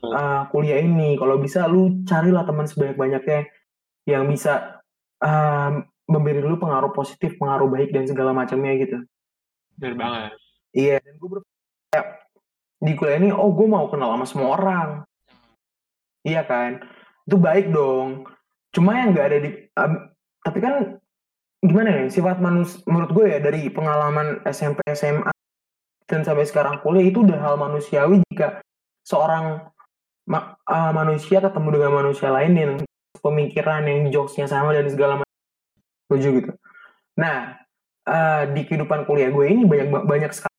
[0.00, 1.20] uh, kuliah ini.
[1.20, 3.48] Kalau bisa lu carilah teman sebanyak-banyaknya
[4.08, 4.80] yang bisa
[5.20, 8.98] um, memberi lu pengaruh positif, pengaruh baik dan segala macamnya gitu.
[9.74, 10.32] bener banget
[10.74, 11.28] Iya, dan gue
[11.90, 12.06] kayak
[12.82, 14.88] di kuliah ini, oh gue mau kenal sama semua orang.
[16.26, 16.82] Iya kan?
[17.24, 18.28] Itu baik dong.
[18.74, 20.12] Cuma yang nggak ada di, am-
[20.44, 20.98] tapi kan
[21.64, 25.32] gimana ya, sifat manus, menurut gue ya dari pengalaman SMP, SMA,
[26.04, 28.60] dan sampai sekarang kuliah itu udah hal manusiawi jika
[29.08, 29.64] seorang
[30.28, 32.72] ma- uh, manusia ketemu dengan manusia lain yang
[33.24, 35.38] pemikiran, yang jokesnya sama dan segala macam.
[36.04, 36.52] Setuju gitu.
[37.16, 37.56] Nah,
[38.04, 40.52] uh, di kehidupan kuliah gue ini banyak banyak sekali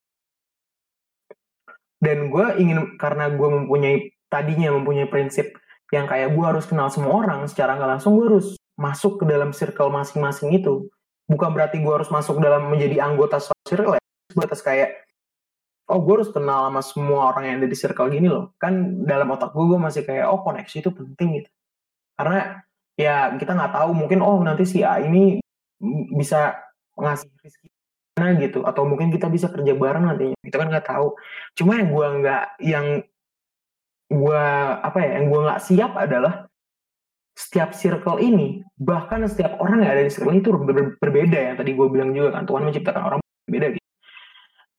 [2.02, 3.98] dan gue ingin karena gue mempunyai
[4.30, 5.56] tadinya mempunyai prinsip
[5.94, 9.54] yang kayak gue harus kenal semua orang secara nggak langsung gue harus masuk ke dalam
[9.54, 10.90] circle masing-masing itu
[11.30, 14.90] bukan berarti gue harus masuk dalam menjadi anggota circle ya sebatas kayak
[15.90, 19.30] oh gue harus kenal sama semua orang yang ada di circle gini loh kan dalam
[19.30, 21.50] otak gue gue masih kayak oh koneksi itu penting gitu
[22.18, 22.66] karena
[22.98, 25.40] ya kita nggak tahu mungkin oh nanti si A ini
[26.16, 26.58] bisa
[26.96, 27.76] ngasih rezeki
[28.16, 30.40] Nah gitu, atau mungkin kita bisa kerja bareng nantinya.
[30.40, 31.08] Kita kan nggak tahu.
[31.60, 32.86] Cuma yang gua nggak, yang
[34.10, 36.46] gua apa ya, yang gua nggak siap adalah
[37.36, 41.54] setiap circle ini, bahkan setiap orang yang ada di circle itu ber- ber- berbeda ya.
[41.60, 43.88] Tadi gue bilang juga kan, Tuhan menciptakan orang berbeda gitu.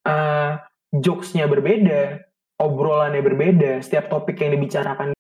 [0.09, 0.53] Eh,
[0.97, 2.25] jokesnya berbeda,
[2.57, 5.13] obrolannya berbeda, setiap topik yang dibicarakan.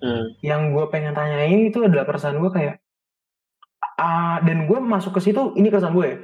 [0.00, 0.24] Hmm.
[0.44, 2.74] Yang gue pengen tanyain itu adalah perasaan gue kayak,
[3.96, 6.16] ah, dan gue masuk ke situ, ini keresahan gue ya,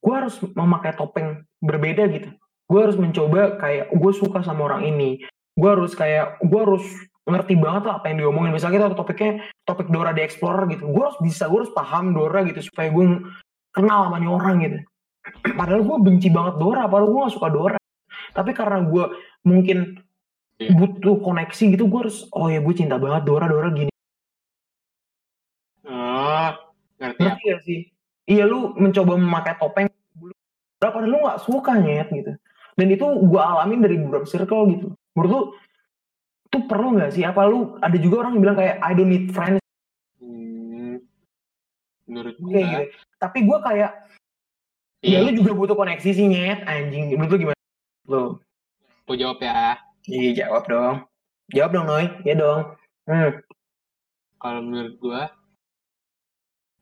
[0.00, 2.32] gue harus memakai topeng berbeda gitu.
[2.66, 5.22] Gue harus mencoba kayak, gue suka sama orang ini.
[5.54, 6.84] Gue harus kayak, gue harus
[7.26, 8.54] ngerti banget lah apa yang diomongin.
[8.54, 9.32] Misalnya kita topiknya
[9.66, 10.90] topik Dora the Explorer gitu.
[10.90, 13.22] Gue harus bisa, gue harus paham Dora gitu supaya gue
[13.74, 14.78] kenal sama nih orang gitu.
[15.58, 17.78] Padahal gue benci banget Dora, padahal gue gak suka Dora.
[18.34, 19.04] Tapi karena gue
[19.46, 20.02] mungkin
[20.56, 20.72] Iya.
[20.72, 23.92] butuh koneksi gitu, gue harus, oh ya gue cinta banget Dora, Dora gini.
[25.84, 26.48] Oh,
[26.96, 27.80] ngerti sih?
[28.24, 29.92] Iya lu mencoba memakai topeng
[30.80, 32.32] Dora, padahal lu gak suka nyet gitu.
[32.76, 34.86] Dan itu gue alamin dari beberapa circle gitu.
[35.16, 35.42] Menurut lu,
[36.46, 37.24] itu perlu gak sih?
[37.24, 39.60] Apa lu, ada juga orang yang bilang kayak, I don't need friends,
[40.20, 41.00] Hmm.
[42.08, 42.82] Menurut kayak gue, gitu.
[43.16, 43.90] Tapi gue kayak,
[45.00, 47.16] ya iya, lu juga butuh koneksi sih nyet, anjing.
[47.16, 47.60] Menurut lu gimana?
[48.06, 48.24] Lu?
[49.06, 49.78] gue jawab ya.
[50.06, 50.96] Iya jawab dong.
[51.54, 52.74] Jawab dong Noy, ya dong.
[53.06, 53.38] Hmm.
[54.42, 55.20] Kalau menurut gue,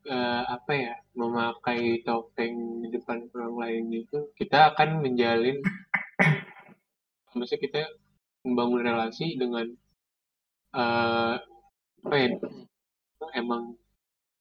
[0.05, 5.59] eh, apa ya, memakai topeng di depan orang lain itu, kita akan menjalin,
[7.37, 7.81] maksudnya kita
[8.45, 9.67] membangun relasi dengan,
[10.77, 11.35] eh,
[12.05, 12.37] apa ya,
[13.35, 13.75] emang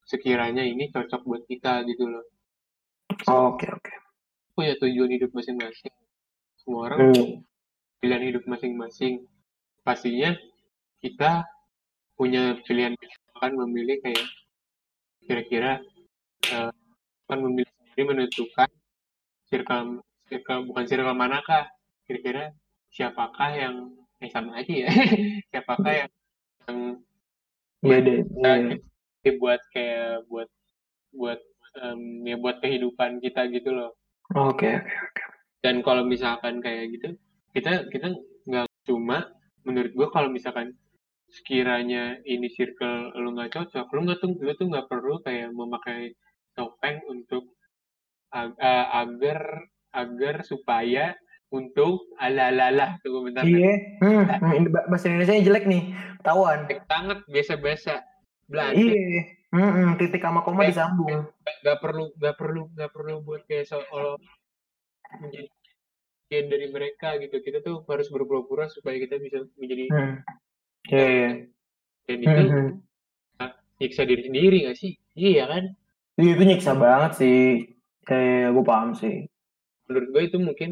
[0.03, 2.25] sekiranya ini cocok buat kita gitu loh.
[3.23, 3.93] Oke oke.
[4.53, 5.95] Punya tujuan hidup masing-masing.
[6.59, 7.39] Semua orang Hmm.
[8.03, 9.23] pilihan hidup masing-masing.
[9.87, 10.35] Pastinya
[10.99, 11.47] kita
[12.19, 12.93] punya pilihan
[13.39, 14.27] akan memilih kayak
[15.27, 15.79] kira-kira
[16.51, 16.71] eh,
[17.27, 18.69] akan memilih sendiri menentukan
[19.47, 21.67] circle circle bukan circle manakah
[22.05, 22.51] kira-kira
[22.93, 23.75] siapakah yang
[24.21, 24.89] eh sama aja ya
[25.51, 26.11] siapakah yang
[26.67, 26.79] yang
[27.83, 28.23] Beda.
[28.23, 28.79] Iya.
[29.19, 30.47] kita buat kayak buat
[31.11, 31.39] buat
[31.83, 33.91] em, ya buat kehidupan kita gitu loh
[34.39, 35.23] Oke oke.
[35.59, 37.11] dan kalau misalkan kayak gitu
[37.51, 38.15] kita kita
[38.47, 39.27] nggak cuma
[39.67, 40.71] menurut gua kalau misalkan
[41.33, 46.13] sekiranya ini circle lu nggak cocok lu nggak tuh lu tuh nggak perlu kayak memakai
[46.53, 47.49] topeng untuk
[48.29, 51.17] ag- eh, agar agar supaya
[51.49, 53.73] untuk ala-ala tunggu bentar Iya.
[53.99, 54.25] Hmm.
[54.25, 55.93] hmm, ba- Bahasa Indonesia jelek nih.
[56.19, 56.65] Tawan.
[56.65, 57.93] Jelek banget biasa-biasa
[58.43, 59.21] Belanda Iya.
[59.49, 61.29] Hmm, hmm, titik sama koma Eh, disambung.
[61.61, 64.17] nggak perlu nggak perlu nggak perlu buat kayak seolah
[65.15, 65.45] menjadi
[66.23, 70.15] bagian dari mereka gitu kita tuh harus berpura-pura supaya kita bisa menjadi Hmm.
[70.85, 71.29] Iya iya.
[72.03, 72.71] dan itu hmm.
[73.79, 75.63] nyiksa diri sendiri gak sih iya kan
[76.13, 77.65] Iya, itu nyiksa banget sih.
[78.05, 79.25] Eh, gue paham sih.
[79.83, 80.69] menurut gue itu mungkin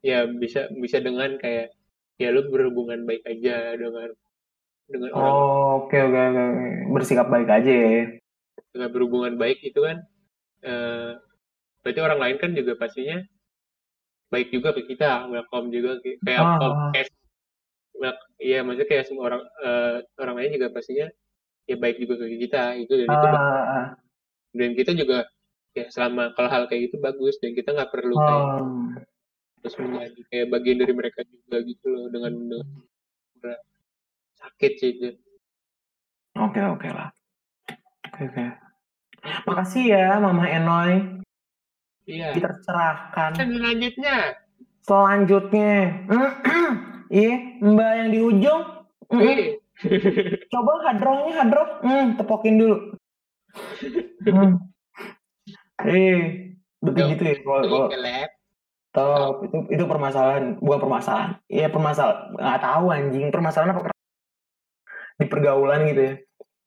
[0.00, 1.72] ya bisa bisa dengan kayak
[2.16, 4.12] ya lu berhubungan baik aja dengan
[4.86, 6.42] dengan orang Oh, oke oke oke.
[6.44, 6.66] oke.
[6.92, 8.04] Bersikap baik aja ya.
[8.70, 10.04] dengan berhubungan baik itu kan
[10.62, 11.16] eh
[11.80, 13.18] berarti orang lain kan juga pastinya
[14.28, 16.92] baik juga ke kita welcome juga ke- kayak Ah.
[16.92, 17.08] kayak
[18.38, 21.08] iya maksudnya kayak semua orang eh, orang lain juga pastinya
[21.64, 23.86] ya baik juga ke kita itu dan itu Ah, ah.
[24.52, 25.26] dan kita juga
[25.72, 28.88] ya selama kalau hal kayak gitu bagus dan kita nggak perlu kayak Oh.
[29.60, 32.32] terus menjadi kayak bagian dari mereka juga gitu loh dengan,
[33.34, 33.58] dengan
[34.36, 35.08] sakit sih itu
[36.36, 37.08] Oke oke lah.
[38.12, 38.44] Oke oke.
[39.48, 41.00] Makasih ya Mama Enoy.
[42.04, 43.32] iya Kita cerahkan.
[43.32, 44.36] selanjutnya
[44.84, 45.72] Selanjutnya.
[47.10, 48.62] Iya, Mbak yang di ujung.
[49.06, 49.62] Mm,
[50.50, 51.70] Coba hadrongnya hadrong.
[51.84, 52.96] Hmm, tepokin dulu.
[54.26, 54.58] Hmm.
[55.86, 56.50] Eh,
[56.82, 57.36] betul gitu ya.
[57.44, 57.86] Kalau
[58.96, 61.30] kalau top itu itu permasalahan, bukan permasalahan.
[61.52, 62.34] Iya permasalahan.
[62.34, 63.26] Nggak tahu anjing.
[63.28, 63.92] Permasalahan apa?
[65.20, 66.14] Di pergaulan gitu ya.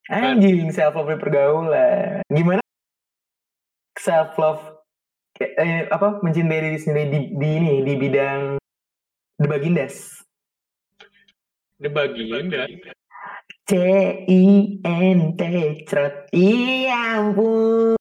[0.09, 2.21] Anjing self love di pergaulan.
[2.29, 2.61] Gimana
[3.97, 4.61] self love
[5.41, 8.61] eh, apa mencintai diri sendiri di, di ini di bidang
[9.41, 10.21] the bagindas.
[11.79, 12.69] The bagian dan
[13.69, 13.71] C
[14.27, 14.43] I
[14.83, 15.41] N T
[15.87, 16.27] cret.
[16.35, 17.95] Iya ampun.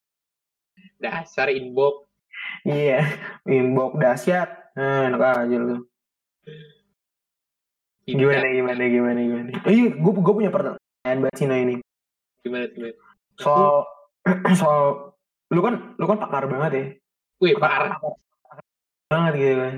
[0.98, 2.08] dasar inbox
[2.66, 3.06] Iya,
[3.46, 4.50] inbox dahsyat.
[4.74, 5.86] Nah, enak aja lu.
[8.08, 9.50] Gimana gimana gimana gimana.
[9.62, 11.78] Oh, iya, gue gue punya pertanyaan buat Cina ini.
[12.42, 12.94] gimana gimana
[13.36, 13.84] Soal
[14.60, 15.12] soal
[15.52, 16.84] lu kan lu kan pakar banget ya.
[17.38, 17.94] wih parah
[19.12, 19.74] banget gitu kan.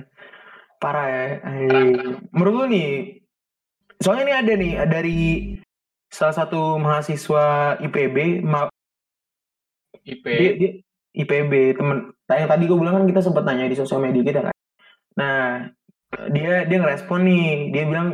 [0.81, 1.25] Parah ya.
[1.45, 2.17] Anjing.
[2.33, 3.20] Menurut lu nih,
[4.01, 5.19] soalnya ini ada nih dari
[6.11, 8.73] salah satu mahasiswa IPB, ma-
[10.03, 10.71] IP dia, dia
[11.15, 14.55] IPB temen yang tadi gue bilang kan kita sempat nanya di sosial media kita kan.
[15.19, 15.67] Nah,
[16.31, 18.09] dia dia ngerespon nih, dia bilang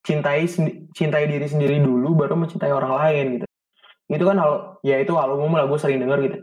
[0.00, 0.48] cintai
[0.96, 3.46] cintai diri sendiri dulu baru mencintai orang lain gitu.
[4.10, 6.38] Itu kan hal ya itu hal umum lah gue sering denger gitu.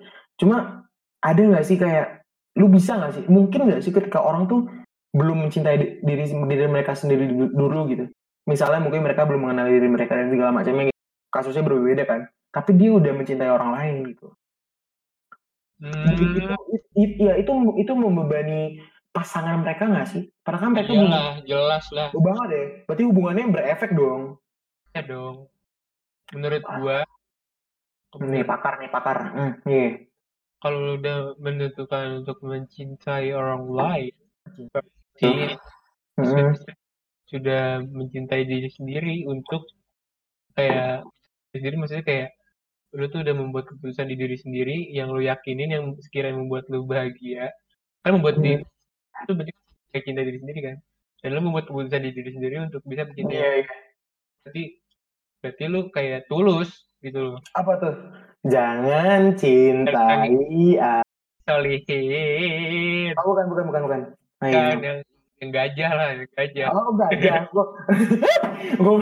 [0.46, 0.86] Cuma
[1.26, 2.22] ada nggak sih kayak
[2.62, 3.24] lu bisa nggak sih?
[3.26, 4.70] Mungkin nggak sih ketika orang tuh
[5.18, 8.06] belum mencintai di- diri diri mereka sendiri du- dulu gitu.
[8.48, 11.00] Misalnya mungkin mereka belum mengenal diri mereka dan segala macamnya gitu.
[11.28, 12.22] Kasusnya berbeda kan.
[12.56, 14.28] Tapi dia udah mencintai orang lain gitu.
[15.78, 16.26] Hmm, itu,
[16.98, 18.82] itu, ya itu itu membebani
[19.14, 20.24] pasangan mereka nggak sih?
[20.42, 22.10] Padahal kan mereka iyalah, jelas lah.
[22.18, 22.68] Oh, banget deh.
[22.90, 24.42] Berarti hubungannya berefek dong.
[24.96, 25.52] Ya dong.
[26.34, 26.78] Menurut Ah.
[26.82, 27.00] gua,
[28.18, 29.18] Nih pakar nih pakar.
[29.36, 30.02] Hmm, iya.
[30.58, 34.16] kalau udah menentukan untuk mencintai orang lain,
[34.74, 35.54] berarti
[36.18, 36.58] Hmm.
[37.28, 39.68] Sudah mencintai diri sendiri untuk
[40.56, 41.04] kayak
[41.52, 42.30] sendiri maksudnya kayak
[42.96, 46.88] lu tuh udah membuat keputusan di diri sendiri yang lu yakinin yang sekiranya membuat lu
[46.88, 47.52] bahagia
[48.02, 48.46] kan membuat Hmm.
[48.48, 48.64] diri
[49.18, 49.52] itu berarti
[49.92, 50.78] kayak cinta diri sendiri kan
[51.20, 53.76] dan lu membuat keputusan di diri sendiri untuk bisa mencintai Iya, iya.
[54.48, 54.64] berarti
[55.44, 56.70] berarti lu kayak tulus
[57.04, 57.96] gitu loh Apa tuh?
[58.48, 60.32] Jangan cintai
[61.44, 64.02] solihin Oh, bukan, bukan, bukan, bukan.
[64.44, 65.04] Nah, iya.
[65.38, 67.46] Yang, gajah lah yang gajah Oh, gajah.
[67.54, 67.66] Gue,
[68.74, 68.96] gue,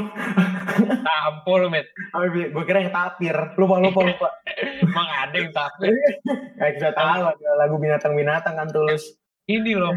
[1.08, 3.36] tampol met gue kira yang tapir.
[3.56, 4.28] Lupa, lupa, lupa.
[4.84, 5.88] emang ada yang takut
[6.60, 9.15] Kayak bisa tahu ada lagu binatang-binatang kan tulus.
[9.45, 9.95] ini loh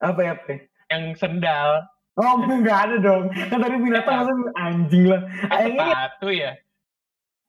[0.00, 0.48] Apa ya, apa?
[0.48, 0.58] ya?
[0.90, 1.86] yang sendal
[2.20, 3.32] Oh, enggak ada dong.
[3.32, 5.24] Kan tadi binatang masa anjing lah.
[5.48, 6.52] Ah, yang ini, sepatu ya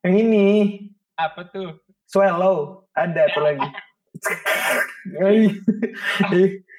[0.02, 0.46] yang ini.
[1.14, 1.76] apa tuh
[2.08, 2.88] Swallow.
[2.92, 3.68] Ada tuh lagi.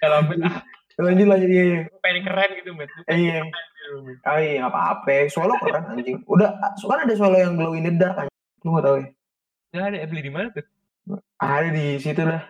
[0.02, 0.20] Kalau
[1.02, 1.80] lanjut lanjut iya iya.
[2.02, 3.42] Pengen keren gitu met iya.
[3.42, 6.22] gitu, ah iya nggak apa-apa swallow keren anjing.
[6.30, 8.40] Udah kan ada swallow yang glow in the dark anjing.
[8.62, 9.08] Lu nggak tahu ya?
[9.74, 9.98] Nggak ada.
[9.98, 10.66] Eh, beli di mana tuh?
[11.42, 12.42] Ada di situ lah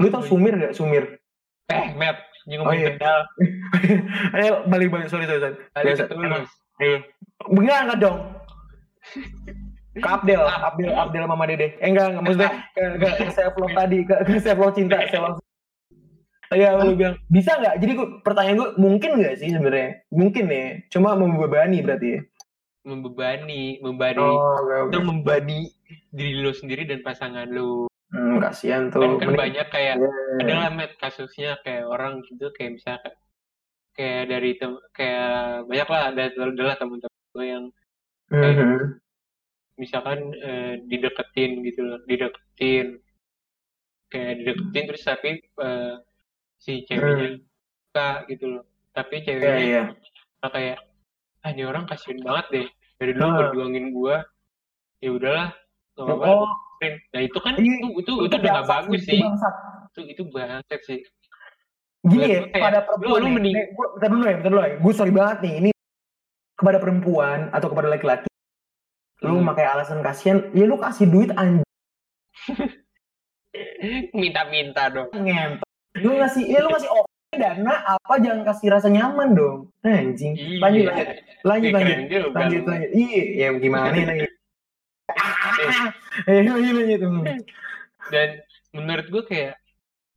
[0.00, 1.20] lu tau sumir gak sumir?
[1.68, 2.16] Eh met
[2.48, 2.96] nyinggung Oh, iya.
[2.96, 3.20] sendal
[4.40, 5.12] ayo balik balik.
[5.12, 5.56] Sorry sorry sorry.
[5.76, 6.08] Biasa.
[6.08, 6.48] ketulus
[6.80, 6.98] iya.
[7.52, 8.18] Enggak enggak dong.
[9.90, 11.74] Ke Abdel, Abdel, Abdel Mama Dede.
[11.82, 12.22] Eh enggak, enggak.
[12.22, 15.38] Maksudnya ke, ke, ke self love tadi, ke, ke self love cinta, self love.
[16.50, 17.78] Iya, lu bilang bisa nggak?
[17.78, 20.02] Jadi gua, pertanyaan gue mungkin nggak sih sebenarnya?
[20.10, 22.22] Mungkin nih, cuma membebani berarti ya.
[22.80, 25.68] membebani membebani Oh, oke itu membebani
[26.08, 29.04] diri lu sendiri dan pasangan lu Hmm, kasihan tuh.
[29.04, 30.08] kan, kan Mending- banyak kayak Iya.
[30.40, 33.12] ada lah met kasusnya kayak orang gitu kayak misalkan
[33.92, 35.30] kayak dari tem kayak
[35.68, 37.64] banyak lah ada adalah teman-teman gue yang
[38.32, 38.80] Mhm.
[39.76, 42.96] misalkan eh, dideketin gitu loh dideketin
[44.08, 45.94] kayak dideketin terus tapi eh,
[46.60, 47.40] si ceweknya
[47.88, 49.82] suka gitu loh tapi ceweknya iya.
[50.38, 50.78] malah kayak
[51.40, 53.36] ah ini orang kasihan banget deh dari dulu Ah.
[53.40, 54.16] berjuangin gua
[54.98, 55.48] ya udahlah
[55.94, 56.46] nggak apa-apa
[56.80, 59.54] Oh, nah itu kan Iya, itu itu, itu udah gak bagus itu sih bangsat.
[59.86, 61.00] itu itu bangsat sih
[62.00, 64.60] Gini ya, gue lu- perempuan lu nih, mending- nih, gua, bentar dulu ya, bentar dulu
[64.62, 64.72] ya.
[64.74, 65.70] Gue sorry banget nih, ini
[66.54, 68.28] kepada perempuan atau kepada laki-laki,
[69.20, 69.48] lu Hmm.
[69.52, 71.60] pakai alasan kasihan, ya lu kasih duit anjing
[74.12, 75.69] minta-minta dong ngentot.
[75.96, 79.58] Lu ngasih, ya lu ngasih oke dana apa jangan kasih rasa nyaman dong.
[79.82, 80.34] Anjing.
[80.58, 80.94] Lanjut, Iya.
[81.42, 82.70] lanjut, lanjut, Iya, lanjut, juga lanjut, lu.
[82.70, 82.90] lanjut.
[82.92, 84.30] Iya, ya gimana nih lanjut.
[86.26, 87.46] Eh, lanjut, lanjut.
[88.10, 88.28] dan
[88.70, 89.54] menurut gua kayak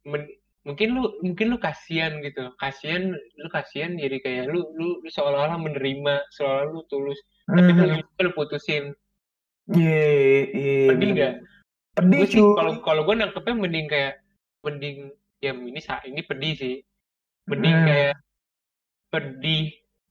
[0.04, 0.34] men-
[0.64, 5.60] mungkin lu mungkin lu kasihan gitu kasihan lu kasihan jadi kayak lu lu, lu seolah-olah
[5.60, 7.84] menerima seolah lu tulus tapi Mhm.
[7.84, 8.96] lu, lu putusin
[9.68, 10.08] Iya,
[10.50, 10.88] iya.
[10.90, 11.20] pedih bener.
[11.20, 11.34] gak
[11.94, 12.56] Pedih sih cuy.
[12.56, 14.14] kalau kalau gue nangkepnya mending kayak
[14.62, 14.98] mending
[15.44, 16.76] ya ini ini pedih sih
[17.46, 17.86] mending Hmm.
[17.86, 18.16] kayak
[19.12, 19.64] pedih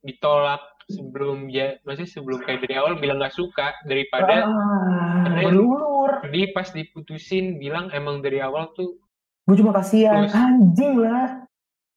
[0.03, 6.69] ditolak sebelum ya maksudnya sebelum kayak dari awal bilang nggak suka daripada Ah, pedih pas
[6.69, 8.99] diputusin bilang emang dari awal tuh
[9.43, 10.23] Gue cuma kasihan.
[10.23, 10.39] Terus.
[10.39, 11.43] Anjing lah.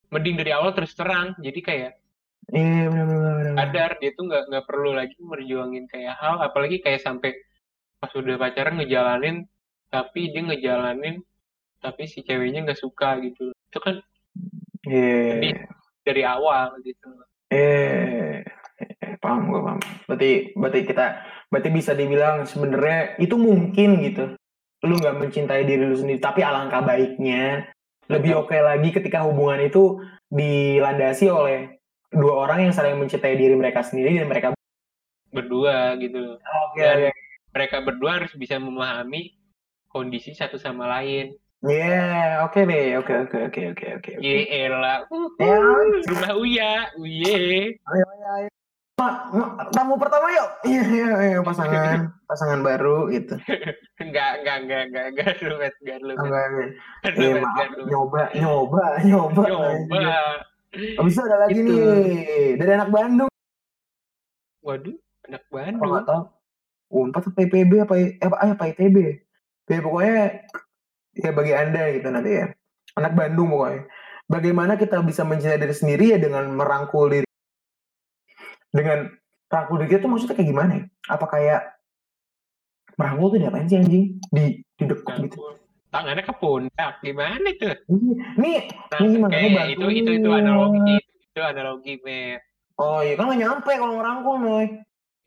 [0.10, 1.92] mending dari awal terus terang jadi kayak
[2.46, 3.54] Iya, benar benar benar.
[3.58, 7.34] sadar dia tuh nggak nggak perlu lagi merjuangin kayak hal apalagi kayak sampai
[7.98, 9.50] pas udah pacaran ngejalanin
[9.90, 11.26] tapi dia ngejalanin
[11.86, 14.02] tapi si ceweknya nggak suka gitu itu kan
[14.86, 15.38] Iya.
[15.38, 15.56] Pedih.
[16.02, 17.10] dari awal gitu
[17.48, 18.42] Eh,
[18.78, 19.80] eh, paham gue paham.
[20.06, 21.06] Berarti berarti kita
[21.48, 24.34] berarti bisa dibilang sebenarnya itu mungkin gitu.
[24.84, 27.70] Lu nggak mencintai diri lu sendiri, tapi alangkah baiknya
[28.06, 31.78] lebih oke lagi ketika hubungan itu dilandasi oleh
[32.10, 34.48] dua orang yang saling mencintai diri mereka sendiri dan mereka
[35.30, 37.14] berdua gitu oke Dan-
[37.50, 39.34] mereka berdua harus bisa memahami
[39.88, 42.04] kondisi satu sama lain Iya,
[42.44, 44.12] oke deh, oke oke oke oke oke.
[44.12, 44.22] oke.
[44.22, 45.56] ye elah uh, Ya.
[46.06, 47.36] rumah uya uye
[47.80, 48.50] Ayo, ayo, ayo.
[48.96, 50.50] Ma- ma- tamu pertama yuk.
[50.64, 52.00] Iya, iya, iya, pasangan,
[52.30, 53.36] pasangan baru gitu.
[53.98, 55.74] Enggak, enggak, enggak, enggak, enggak lu, Met.
[55.82, 56.12] Enggak lu.
[56.16, 56.46] Enggak,
[57.04, 57.70] Eh, maaf, Met.
[57.86, 59.44] nyoba, nyoba, nyoba.
[59.44, 60.00] Coba.
[60.76, 61.72] Habis itu ada lagi Itu.
[61.72, 63.32] nih dari anak Bandung.
[64.62, 64.96] Waduh,
[65.26, 65.90] anak Kalau Bandung.
[65.92, 66.22] nggak tahu,
[66.88, 68.98] Unpad apa IPB apa eh, apa ah, apa ITB?
[69.66, 70.46] Ya pokoknya
[71.16, 72.46] ya bagi anda gitu nanti ya.
[72.96, 73.88] Anak Bandung pokoknya.
[74.26, 77.28] Bagaimana kita bisa mencintai diri sendiri ya dengan merangkul diri.
[78.70, 79.08] Dengan
[79.48, 80.84] rangkul diri itu maksudnya kayak gimana ya?
[81.08, 81.62] Apa kayak
[82.96, 84.06] merangkul tuh diapain sih anjing?
[84.32, 84.44] Di
[84.76, 85.38] di dekuk gitu.
[85.88, 87.72] Tangannya ke pundak, gimana tuh?
[87.72, 88.16] Iya.
[88.36, 89.32] Nih, Nah, Ini gimana?
[89.32, 89.72] kayak Bantuin.
[89.72, 92.40] itu itu itu analogi, itu analogi, Met.
[92.76, 94.66] oh iya kan nggak nyampe kalau ngerangkul noy.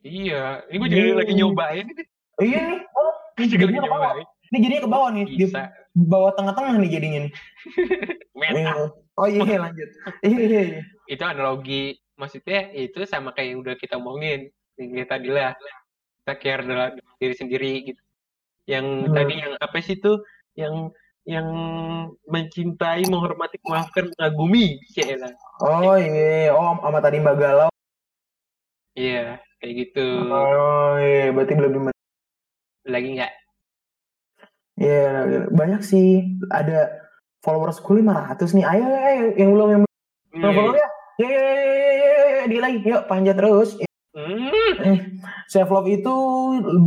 [0.05, 1.21] Iya, ini gue juga Hmm.
[1.25, 2.03] lagi nyobain ini.
[2.39, 2.81] Iya nih.
[2.93, 4.27] Oh, juga lagi nyobain.
[4.49, 5.25] Ini jadinya ke bawah nih.
[5.29, 5.61] Di Bisa.
[5.93, 7.33] bawah tengah-tengah nih jadinya nih.
[8.39, 8.95] Iya.
[9.19, 9.89] Oh iya iya, lanjut.
[10.23, 10.81] Iya iya iya.
[11.11, 14.47] itu analogi maksudnya itu sama kayak yang udah kita omongin
[14.79, 15.53] yang kayak tadi lah
[16.23, 18.03] kita care dalam diri sendiri gitu
[18.71, 19.15] yang Hmm.
[19.17, 20.23] tadi yang apa sih tuh
[20.55, 20.95] yang
[21.27, 21.49] yang
[22.31, 24.79] mencintai menghormati memaafkan mengagumi
[25.19, 27.71] lah Oh iya, oh sama tadi Mbak Galau.
[28.95, 31.81] iya kayak gitu Oh iya, berarti belum di
[32.87, 33.33] lagi nggak
[34.79, 35.05] Iya,
[35.51, 36.09] banyak sih.
[36.49, 37.03] Ada
[37.41, 38.65] followers ku 500 nih.
[38.65, 39.83] Ayo, ayo yang belum yang
[40.31, 40.89] belum follow ya.
[41.19, 42.79] Ya, ya, ya, ya, ya, di lagi.
[42.81, 43.75] Yuk, panjat terus.
[44.15, 46.15] Hmm, Self love itu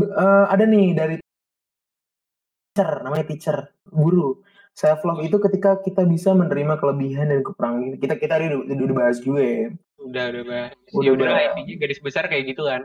[0.09, 4.39] eh, ada nih dari teacher, namanya teacher, guru.
[4.71, 8.15] Self love itu ketika kita bisa menerima kelebihan dan kekurangan kita.
[8.15, 9.67] Kita tadi udah, udah, udah bahas juga ya.
[10.01, 11.77] udah udah bahas Udah, ya udah udah.
[11.77, 12.81] garis besar kayak gitu kan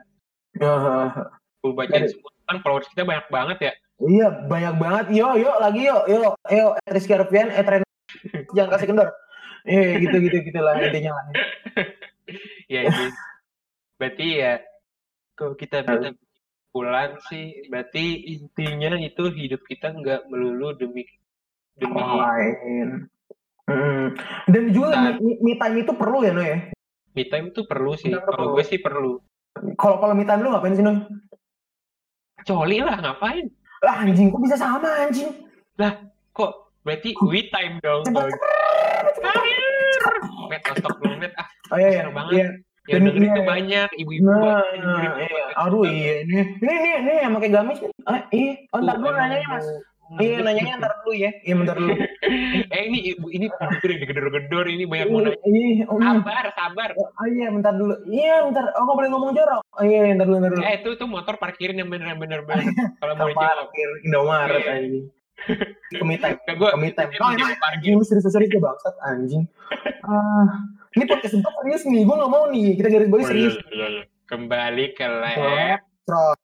[0.61, 5.07] Ah, gue bacain Garis- semua kan followers kita banyak banget ya Iya, banyak banget.
[5.17, 7.81] Yo, yo, lagi yo, yo, yo, Rizky Arfian, eh tren
[8.53, 9.09] jangan kasih kendor.
[9.67, 11.25] Eh, gitu, gitu, gitulah intinya lah.
[12.73, 13.05] ya itu
[13.99, 14.53] berarti ya
[15.39, 16.11] kalau kita bisa
[16.71, 21.03] pulang sih berarti intinya itu hidup kita nggak melulu demi
[21.79, 22.89] demi Orang lain.
[23.67, 24.15] Hmm.
[24.47, 25.19] Dan juga Nah.
[25.19, 26.59] me, me time itu perlu ya, Noy ya?
[27.17, 29.19] me time tuh perlu sih kalau gue sih perlu
[29.81, 31.01] Kalau kalau me time lu ngapain sih, Noy?
[32.47, 33.51] coli lah ngapain
[33.85, 35.31] Lah, anjing, kok bisa sama, anjing?
[36.37, 36.53] kok
[36.85, 38.05] berarti we time dong
[40.47, 42.03] met stop dulu met ah Oh iya, iya.
[42.14, 42.33] Banget.
[42.33, 42.49] iya.
[42.87, 43.51] yang Dan iya, tuh iya.
[43.51, 45.45] banyak ibu-ibu Nah, banyak dengerin iya.
[45.59, 46.14] Aduh, iya.
[46.22, 47.79] Ini, ini, ini, ini yang pakai gamis.
[48.07, 48.53] Ah, iya.
[48.70, 49.66] Oh, ntar dulu emang nanyanya, Mas.
[50.09, 51.31] Mau- Iya, nanyanya ntar dulu ya.
[51.41, 51.95] Iya, bentar dulu.
[52.75, 56.07] eh ini ibu ini udah digedor-gedor ini banyak mau nanya Iya, oh, iya.
[56.13, 57.95] sabar sabar Oh iya, bentar dulu.
[58.05, 58.65] Iya, bentar.
[58.73, 59.63] Oh, nggak boleh ngomong jorok.
[59.73, 60.63] Oh iya, bentar dulu, bentar dulu.
[60.63, 62.65] eh itu tuh motor parkirin yang bener bener bener
[63.01, 64.73] kalau mau dijawab parkir Indomaret Iya.
[64.73, 65.05] anjing.
[65.93, 66.39] Kemi time.
[66.41, 67.09] Nah, gua Kemi time.
[67.09, 69.43] dia Oh, jawab parkir anjing lu serius-serius ya bangsat anjing.
[70.03, 70.47] Ah,
[70.93, 72.03] ini podcast sempat serius nih.
[72.03, 72.73] Gue nggak mau nih.
[72.75, 73.55] Kita garis bawahi Oh, serius.
[73.55, 74.03] iya, iya, iya.
[74.25, 75.15] kembali ke Oh.
[76.09, 76.37] lab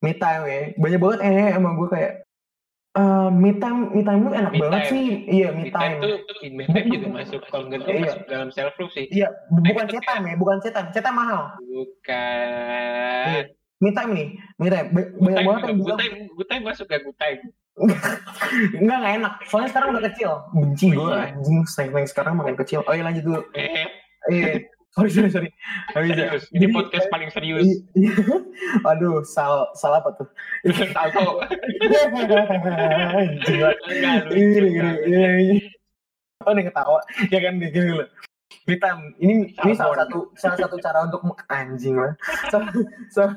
[0.00, 0.60] me time ya.
[0.74, 2.12] Banyak banget eh emang gue kayak
[2.90, 4.90] eh me time me time lu enak Me banget time.
[4.90, 5.06] sih.
[5.24, 6.02] Iya, me me time time.
[6.02, 6.14] tuh
[6.50, 8.02] me time juga masuk kalau nggak Iya.
[8.02, 10.56] masuk dalam self love sih Iya, bu- bukan chat time ya, bukan.
[10.58, 11.42] Chat time mahal.
[11.60, 13.44] bukan
[13.78, 14.86] Me time nih, me time.
[14.90, 17.40] Ba- good Banyak banget yang good bilang time good time masuk gak good time
[18.76, 19.32] enggak enggak enak.
[19.46, 20.30] Soalnya sekarang udah kecil.
[20.50, 21.32] Benci gue Iya.
[21.32, 22.82] anjing snack sekarang makin kecil.
[22.84, 23.40] Oh iya lanjut dulu.
[23.54, 23.86] eh
[24.26, 25.50] Eh, sorry sorry sorry.
[25.94, 27.66] Serius ini Jadi- podcast paling serius.
[28.90, 30.28] Aduh, sal salah apa tuh?
[30.90, 31.40] tahu.
[36.40, 37.04] Oh, nih ketawa.
[37.28, 38.04] Ya kan, gini dulu.
[38.64, 41.20] Vitam, ini ini salah satu salah satu cara untuk
[41.52, 42.16] anjing lah.
[42.52, 42.72] Salah,
[43.12, 43.36] salah,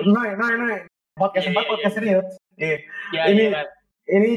[0.00, 0.76] noy, noy, noy.
[1.12, 2.28] Podcast Iya, empat iya, podcast serius.
[2.56, 2.76] Iya,
[3.12, 3.52] ya Ini-
[4.08, 4.30] ini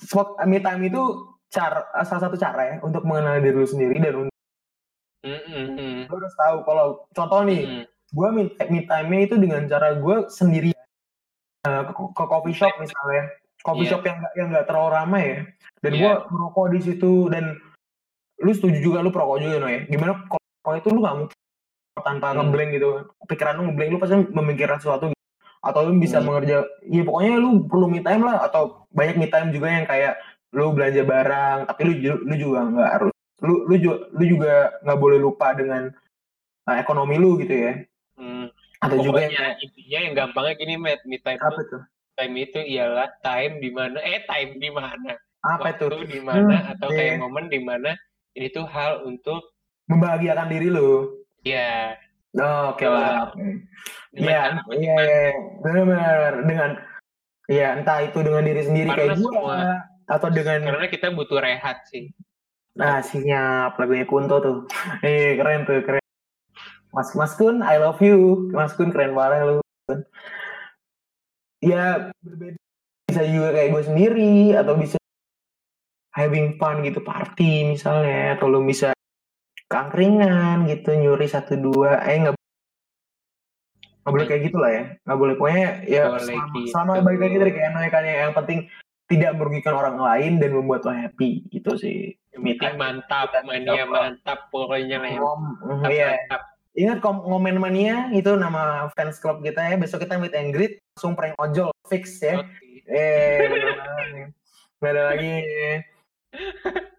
[0.00, 1.02] spot me time itu
[1.52, 4.28] cara salah satu cara ya untuk mengenal diri lu sendiri dan
[5.26, 6.00] untuk Mm, mm, mm.
[6.06, 7.84] lu harus tahu kalau contoh nih, Mm.
[8.14, 10.70] gue me, me time itu dengan cara gue sendiri
[11.66, 13.26] Eh, ke, ke coffee shop misalnya
[13.66, 13.98] coffee Iya.
[13.98, 15.38] shop yang yang nggak terlalu ramai ya
[15.82, 15.98] dan Iya.
[15.98, 17.58] gue merokok di situ dan
[18.38, 20.30] lu setuju juga lu perokok juga no ya gimana
[20.62, 21.38] kalau itu lu nggak mungkin
[21.98, 22.36] tanpa Hmm.
[22.38, 22.88] ngeblank gitu
[23.26, 25.18] pikiran lu ngeblank lu pasti memikirkan sesuatu gitu.
[25.58, 26.30] atau lu bisa Hmm.
[26.30, 26.56] mengerja
[26.86, 30.14] ya pokoknya lu perlu me time lah atau banyak me time juga yang kayak
[30.54, 34.98] lu belanja barang tapi lu lu juga nggak harus lu lu juga lu juga nggak
[34.98, 35.92] boleh lupa dengan
[36.64, 37.72] uh, ekonomi lu gitu ya.
[38.16, 38.48] Mm.
[38.76, 41.82] atau juga yang intinya yang gampangnya gini Matt, me time apa tuh?
[42.14, 45.16] Time itu ialah time di mana eh time di mana?
[45.42, 46.96] Apa itu waktu di mana Hmm, atau iya.
[47.12, 47.92] kayak momen di mana
[48.32, 49.52] ini tuh hal untuk
[49.86, 51.12] membahagiakan diri lu.
[51.42, 51.96] Ya
[52.36, 53.40] Oh, oke lah oke.
[54.12, 55.28] dengan Iya, iya, iya,
[55.60, 56.32] benar-benar.
[56.44, 56.70] Dengan
[57.48, 61.40] ya entah itu dengan diri sendiri Karena kayak gua semua- atau dengan karena kita butuh
[61.40, 62.12] rehat sih
[62.76, 64.56] nah siap lagunya Kunto tuh.
[65.00, 66.04] Eh keren tuh keren.
[66.92, 68.48] Mas Mas Kun, I love you.
[68.52, 69.64] Mas Kun keren banget lu.
[71.64, 72.60] Ya berbeda
[73.06, 74.98] bisa juga kayak gue sendiri atau bisa
[76.12, 78.90] having fun gitu party misalnya atau lu bisa
[79.70, 82.34] kangkringan gitu nyuri satu dua eh nggak
[84.02, 86.68] nggak boleh kayak gitu lah ya nggak boleh pokoknya ya Boleh selama, gitu.
[86.74, 88.58] selama balik lagi dari kayak kan ya, yang penting
[89.06, 95.00] tidak merugikan orang lain dan membuat lo happy gitu sih penting mantap, mania mantap pokoknya
[95.00, 95.20] lah ya.
[95.20, 96.08] Mantap, iya.
[96.12, 96.42] mantap.
[96.76, 99.80] Ingat kom ngomen mania itu nama fans club kita ya.
[99.80, 102.44] Besok kita meet and greet langsung prank ojol fix ya.
[102.44, 102.84] Oke.
[102.86, 103.48] Eh,
[104.78, 105.34] nggak ada lagi.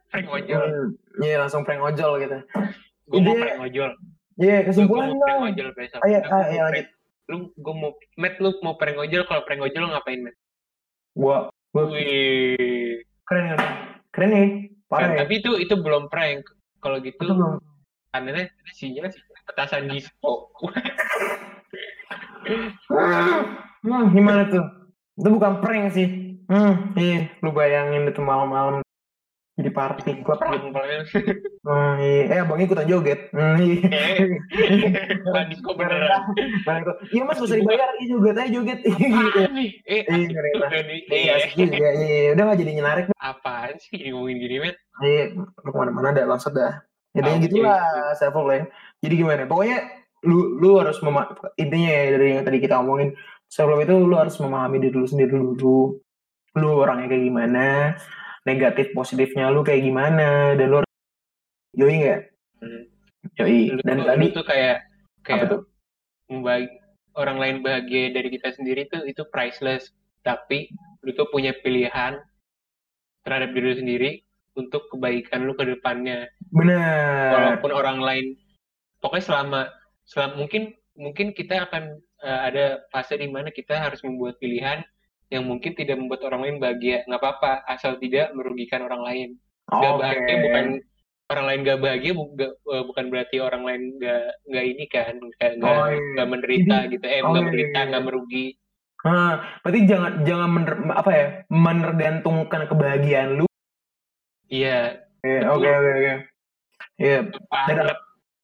[0.10, 0.64] Prank ojol.
[0.66, 0.90] Hmm,
[1.22, 2.38] Iya langsung prank ojol gitu.
[3.06, 3.92] Gue mau prank ojol.
[4.42, 5.48] Iya Gue kesimpulan mau prank dong.
[5.54, 6.00] ojol besok.
[6.02, 6.88] Ayo, ayo, lanjut.
[7.28, 10.38] Lu, gue mau, Matt, lu mau prank ojol, kalau prank ojol lu ngapain, Matt?
[11.12, 13.04] Gua, gua Wih.
[13.28, 13.60] keren kan?
[14.14, 14.50] Keren nih.
[14.88, 15.28] Parah ya.
[15.28, 16.48] Tapi itu itu belum prank.
[16.80, 17.60] Kalau gitu, Itu belum.
[18.16, 20.48] anehnya sinyal sih petasan disco.
[23.84, 24.64] Hmm, gimana tuh?
[25.20, 26.40] Itu bukan prank sih.
[26.48, 27.28] Hmm, iya.
[27.44, 28.80] Lu bayangin itu malam-malam
[29.58, 30.68] jadi party club gitu.
[31.68, 32.32] Oh, iya.
[32.32, 33.28] Eh, abang ikutan joget.
[33.36, 33.84] Hmm, iya.
[35.28, 36.32] Bukan disco beneran.
[36.64, 36.94] Nah, itu.
[37.12, 37.90] Iya mas, gak usah dibayar.
[38.00, 38.80] Iya joget aja joget.
[38.88, 39.42] Gitu.
[39.84, 40.32] Eh, Iya, asik.
[41.12, 41.76] Iya, Eh, asik juga.
[41.76, 42.30] Iya, iya.
[42.32, 43.06] Udah gak jadi nyenarik.
[43.20, 44.78] Apaan sih ngomongin gini, Matt?
[45.04, 46.74] Iya, lu ke mana-mana dah, langsat dah.
[47.12, 47.46] Intinya Oke.
[47.52, 47.82] gitulah,
[48.16, 48.64] self love ya.
[49.04, 49.44] Jadi gimana?
[49.44, 49.78] Pokoknya
[50.24, 53.12] lu lu harus mema intinya ya dari yang tadi kita omongin
[53.46, 56.00] self love itu lu harus memahami diri lu sendiri dulu.
[56.56, 57.66] Lu orangnya kayak gimana,
[58.48, 60.80] negatif positifnya lu kayak gimana, dan lu
[61.76, 62.22] yoi nggak?
[62.64, 62.84] Hmm.
[63.44, 63.76] Yoi.
[63.76, 65.62] Lu, Dan tadi lu tuh kayak apa kayak tuh?
[66.32, 66.72] membagi
[67.20, 69.92] orang lain bahagia dari kita sendiri tuh itu priceless.
[70.24, 70.72] Tapi
[71.04, 72.16] lu tuh punya pilihan
[73.28, 74.12] terhadap diri lu sendiri
[74.56, 76.32] untuk kebaikan lu ke depannya.
[76.56, 77.60] Benar.
[77.60, 78.26] Walaupun orang lain
[79.04, 79.62] pokoknya selama
[80.08, 84.82] selama mungkin mungkin kita akan eh, ada fase di mana kita harus membuat pilihan
[85.28, 87.04] yang mungkin tidak membuat orang lain bahagia.
[87.04, 89.30] Nggak apa-apa asal tidak merugikan orang lain.
[89.68, 90.00] Gak Oke.
[90.00, 90.66] bahagia bukan
[91.28, 95.14] orang lain gak bahagia bu- gak- eh, bukan berarti orang lain gak nggak ini kan
[95.36, 96.00] gak, gak, Oh, iya.
[96.16, 97.92] gak menderita gitu eh Oh, gak iya, menderita iya.
[97.92, 98.48] gak merugi
[98.98, 103.46] Nah, berarti jangan jangan mener, apa ya menergantungkan kebahagiaan lu.
[104.48, 105.40] iya Iya.
[105.52, 106.14] Oke oke oke.
[106.98, 107.18] Iya,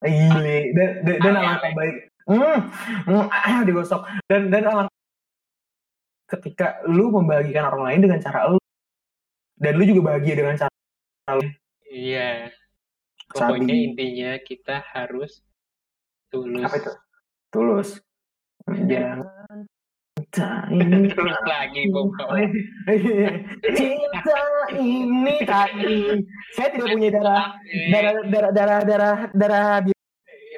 [0.04, 0.58] Gile.
[0.76, 1.78] Dan, dan, dan alangkah ale.
[1.80, 1.96] baik.
[2.24, 2.60] Hmm,
[3.08, 4.02] hmm, ah, digosok.
[4.28, 5.03] Dan dan alangkah
[6.40, 8.60] ketika lu membahagiakan orang lain dengan cara lu
[9.62, 10.72] dan lu juga bahagia dengan cara
[11.88, 12.50] iya
[13.34, 13.62] Sabi.
[13.64, 15.42] pokoknya intinya kita harus
[16.30, 16.92] tulus apa itu?
[17.54, 17.90] Tulus.
[18.66, 19.26] Jangan
[20.18, 21.10] cinta ini.
[21.14, 22.48] terus lagi pokoknya
[23.74, 24.40] cinta
[24.74, 25.98] ini tadi.
[26.58, 27.46] Saya tidak punya darah
[27.90, 29.68] darah darah darah darah darah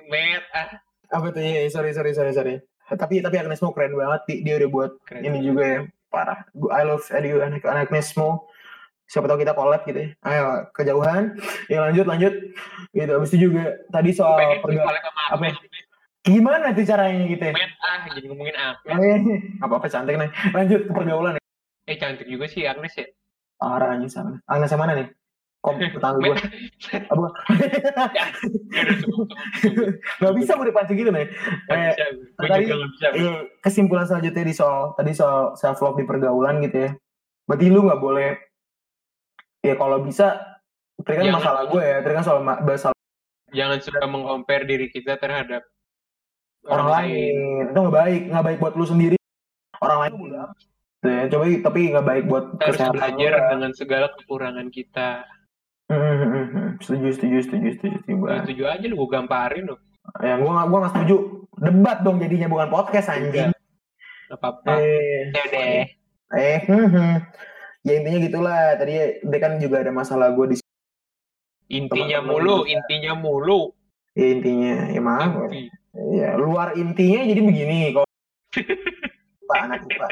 [0.05, 0.69] met ah
[1.09, 2.55] apa tuh ya sorry sorry sorry sorry
[3.01, 4.21] tapi tapi Agnes Mo keren banget.
[4.29, 5.79] Dia, dia udah buat keren ini juga ya.
[6.09, 6.47] Parah.
[6.53, 8.47] I love Edu anak Agnes Mo.
[9.05, 10.09] Siapa tahu kita collab gitu ya.
[10.25, 11.37] Ayo kejauhan.
[11.69, 12.33] Ya lanjut lanjut.
[12.93, 13.11] Gitu.
[13.11, 15.35] Abis itu juga tadi soal pengen perga soalnya sama apa?
[15.37, 15.55] Ahmed
[16.25, 17.53] gimana tuh caranya gitu ya?
[17.85, 19.19] Ah jadi ngomongin Ahmed Eh,
[19.61, 20.29] apa apa cantik nih.
[20.57, 21.43] Lanjut ke pergaulan ya
[21.85, 23.05] eh cantik juga sih Agnes ya.
[23.61, 24.41] Parah anjing sama.
[24.49, 25.07] Agnes yang mana nih
[25.65, 26.37] kom tetangga gue
[27.13, 27.25] apa
[30.21, 31.25] nggak bisa gue dipancing gitu nih
[31.67, 31.91] Eh,
[32.37, 36.91] tadi- juga kesimpulan selanjutnya di soal tadi soal self love di pergaulan gitu ya.
[37.45, 38.37] Berarti lu nggak boleh
[39.61, 40.37] ya kalau bisa
[40.95, 42.95] itu kan masalah gue ya, itu kan soal ma- masalah
[43.51, 45.65] jangan suka mengcompare diri kita terhadap
[46.65, 47.35] orang, lain.
[47.69, 49.17] Itu nggak baik, nggak baik buat lu sendiri.
[49.81, 51.23] Orang lain Gitu ya.
[51.29, 55.09] Coba tapi nggak baik buat Kita harus belajar dengan segala kekurangan kita.
[55.85, 56.67] Hmm, hmm, hmm, hmm.
[56.81, 58.23] Setuju, setuju, setuju, setuju, setuju.
[58.41, 59.75] Setuju aja lu gue gamparin lu.
[60.21, 61.15] Ya, gue nggak, gue nggak setuju.
[61.55, 63.53] Debat dong jadinya bukan podcast anjing.
[64.25, 64.73] Gak apa-apa.
[64.81, 65.85] Eh, deh.
[66.33, 67.13] eh, hmm, hmm.
[67.85, 68.61] ya intinya gitulah.
[68.81, 70.55] Tadi dia kan juga ada masalah gue di
[71.65, 72.77] Intinya mulu, kita.
[72.77, 73.73] intinya mulu.
[74.13, 74.75] ya, intinya.
[74.89, 75.33] Ya maaf.
[75.49, 75.61] Inti.
[76.13, 78.05] Ya, luar intinya jadi begini kok.
[79.49, 80.07] Pak anak IPA.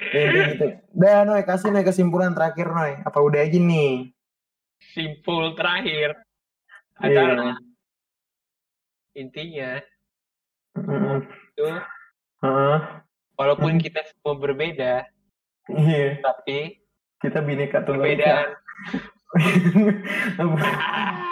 [0.00, 0.66] Ya, gitu.
[0.96, 2.96] Dah, Noy, kasih Noy kesimpulan terakhir, Noy.
[3.04, 4.12] Apa udah aja nih?
[4.82, 6.16] Simpul terakhir
[6.98, 7.06] Iya.
[7.06, 7.56] adalah
[9.12, 9.80] intinya
[10.74, 11.16] Heeh.
[11.22, 11.68] itu
[12.40, 12.78] Heeh.
[13.34, 15.04] walaupun kita semua berbeda,
[15.66, 16.80] Iya, tapi
[17.18, 18.50] kita bineka tunggal perbedaan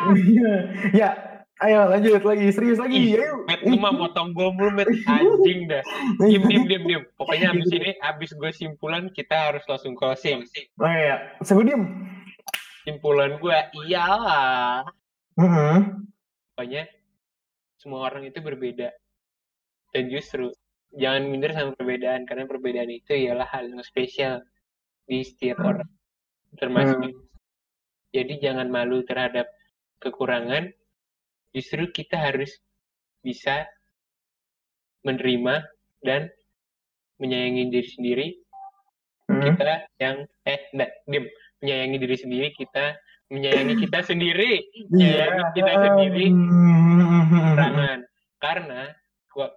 [0.08, 0.54] Iya.
[0.94, 1.08] ya,
[1.58, 2.94] ayo lanjut lagi, serius lagi.
[2.94, 3.42] Ih, Ayo.
[3.44, 4.86] Met, lu mah motong gue mulu, Met.
[5.04, 5.82] Anjing dah.
[6.22, 7.02] Diem, diem, diem, diem.
[7.18, 10.46] Pokoknya abis ini, abis gue simpulan, kita harus langsung closing.
[10.78, 11.82] Oh iya, saya diem.
[12.88, 14.80] Simpulan gue, iyalah.
[15.36, 15.76] Heeh.
[16.56, 16.88] Pokoknya,
[17.76, 18.88] semua orang itu berbeda
[19.92, 20.48] dan justru
[20.96, 24.40] jangan minder sama perbedaan karena perbedaan itu ialah hal yang spesial
[25.04, 25.68] di setiap Hmm.
[25.76, 25.90] orang
[26.58, 27.16] termasuk Hmm.
[28.12, 29.46] jadi jangan malu terhadap
[30.00, 30.72] kekurangan
[31.52, 32.56] justru kita harus
[33.20, 33.68] bisa
[35.04, 35.64] menerima
[36.04, 36.28] dan
[37.20, 38.28] menyayangi diri sendiri
[39.28, 39.44] Hmm.
[39.44, 40.16] kita yang
[40.48, 40.92] eh enggak
[41.60, 42.86] menyayangi diri sendiri kita
[43.28, 44.52] menyayangi kita sendiri
[44.88, 46.26] menyayangi kita sendiri
[47.28, 47.98] kekurangan
[48.38, 48.82] karena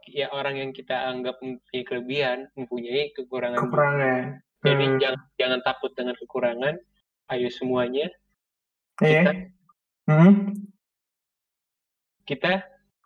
[0.09, 4.23] ya orang yang kita anggap mempunyai kelebihan mempunyai kekurangan kekurangan
[4.61, 4.97] jadi Hmm.
[5.01, 6.75] jangan jangan takut dengan kekurangan
[7.33, 8.05] ayo semuanya
[9.01, 9.21] Iya.
[9.25, 9.31] kita
[10.05, 10.33] Hmm.
[12.29, 12.53] kita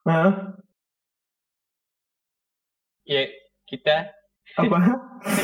[0.04, 0.32] Hah?
[3.06, 3.24] ya
[3.66, 4.12] kita
[4.56, 4.78] apa?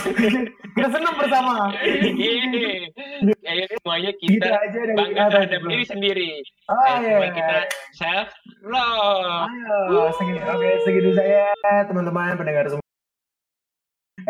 [0.77, 1.73] Kita senang bersama.
[1.75, 6.31] Ayo semuanya gitu kita aja dari bangga terhadap diri sendiri.
[6.71, 7.29] Oh ayo iya.
[7.35, 7.57] kita
[7.99, 8.29] self
[8.63, 9.51] love
[9.91, 11.51] ayo segitu oke segitu saya
[11.89, 12.85] teman-teman pendengar semua.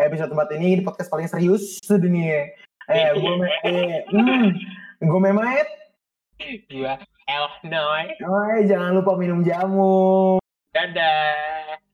[0.00, 2.50] Episode 4 ini di podcast paling serius sedunia.
[2.90, 3.34] Eh gue
[3.68, 4.46] eh, hmm,
[5.04, 5.68] gue memet.
[6.66, 6.98] Gua
[7.30, 8.04] El Noy.
[8.26, 10.42] Oh, jangan lupa minum jamu.
[10.74, 11.78] Dadah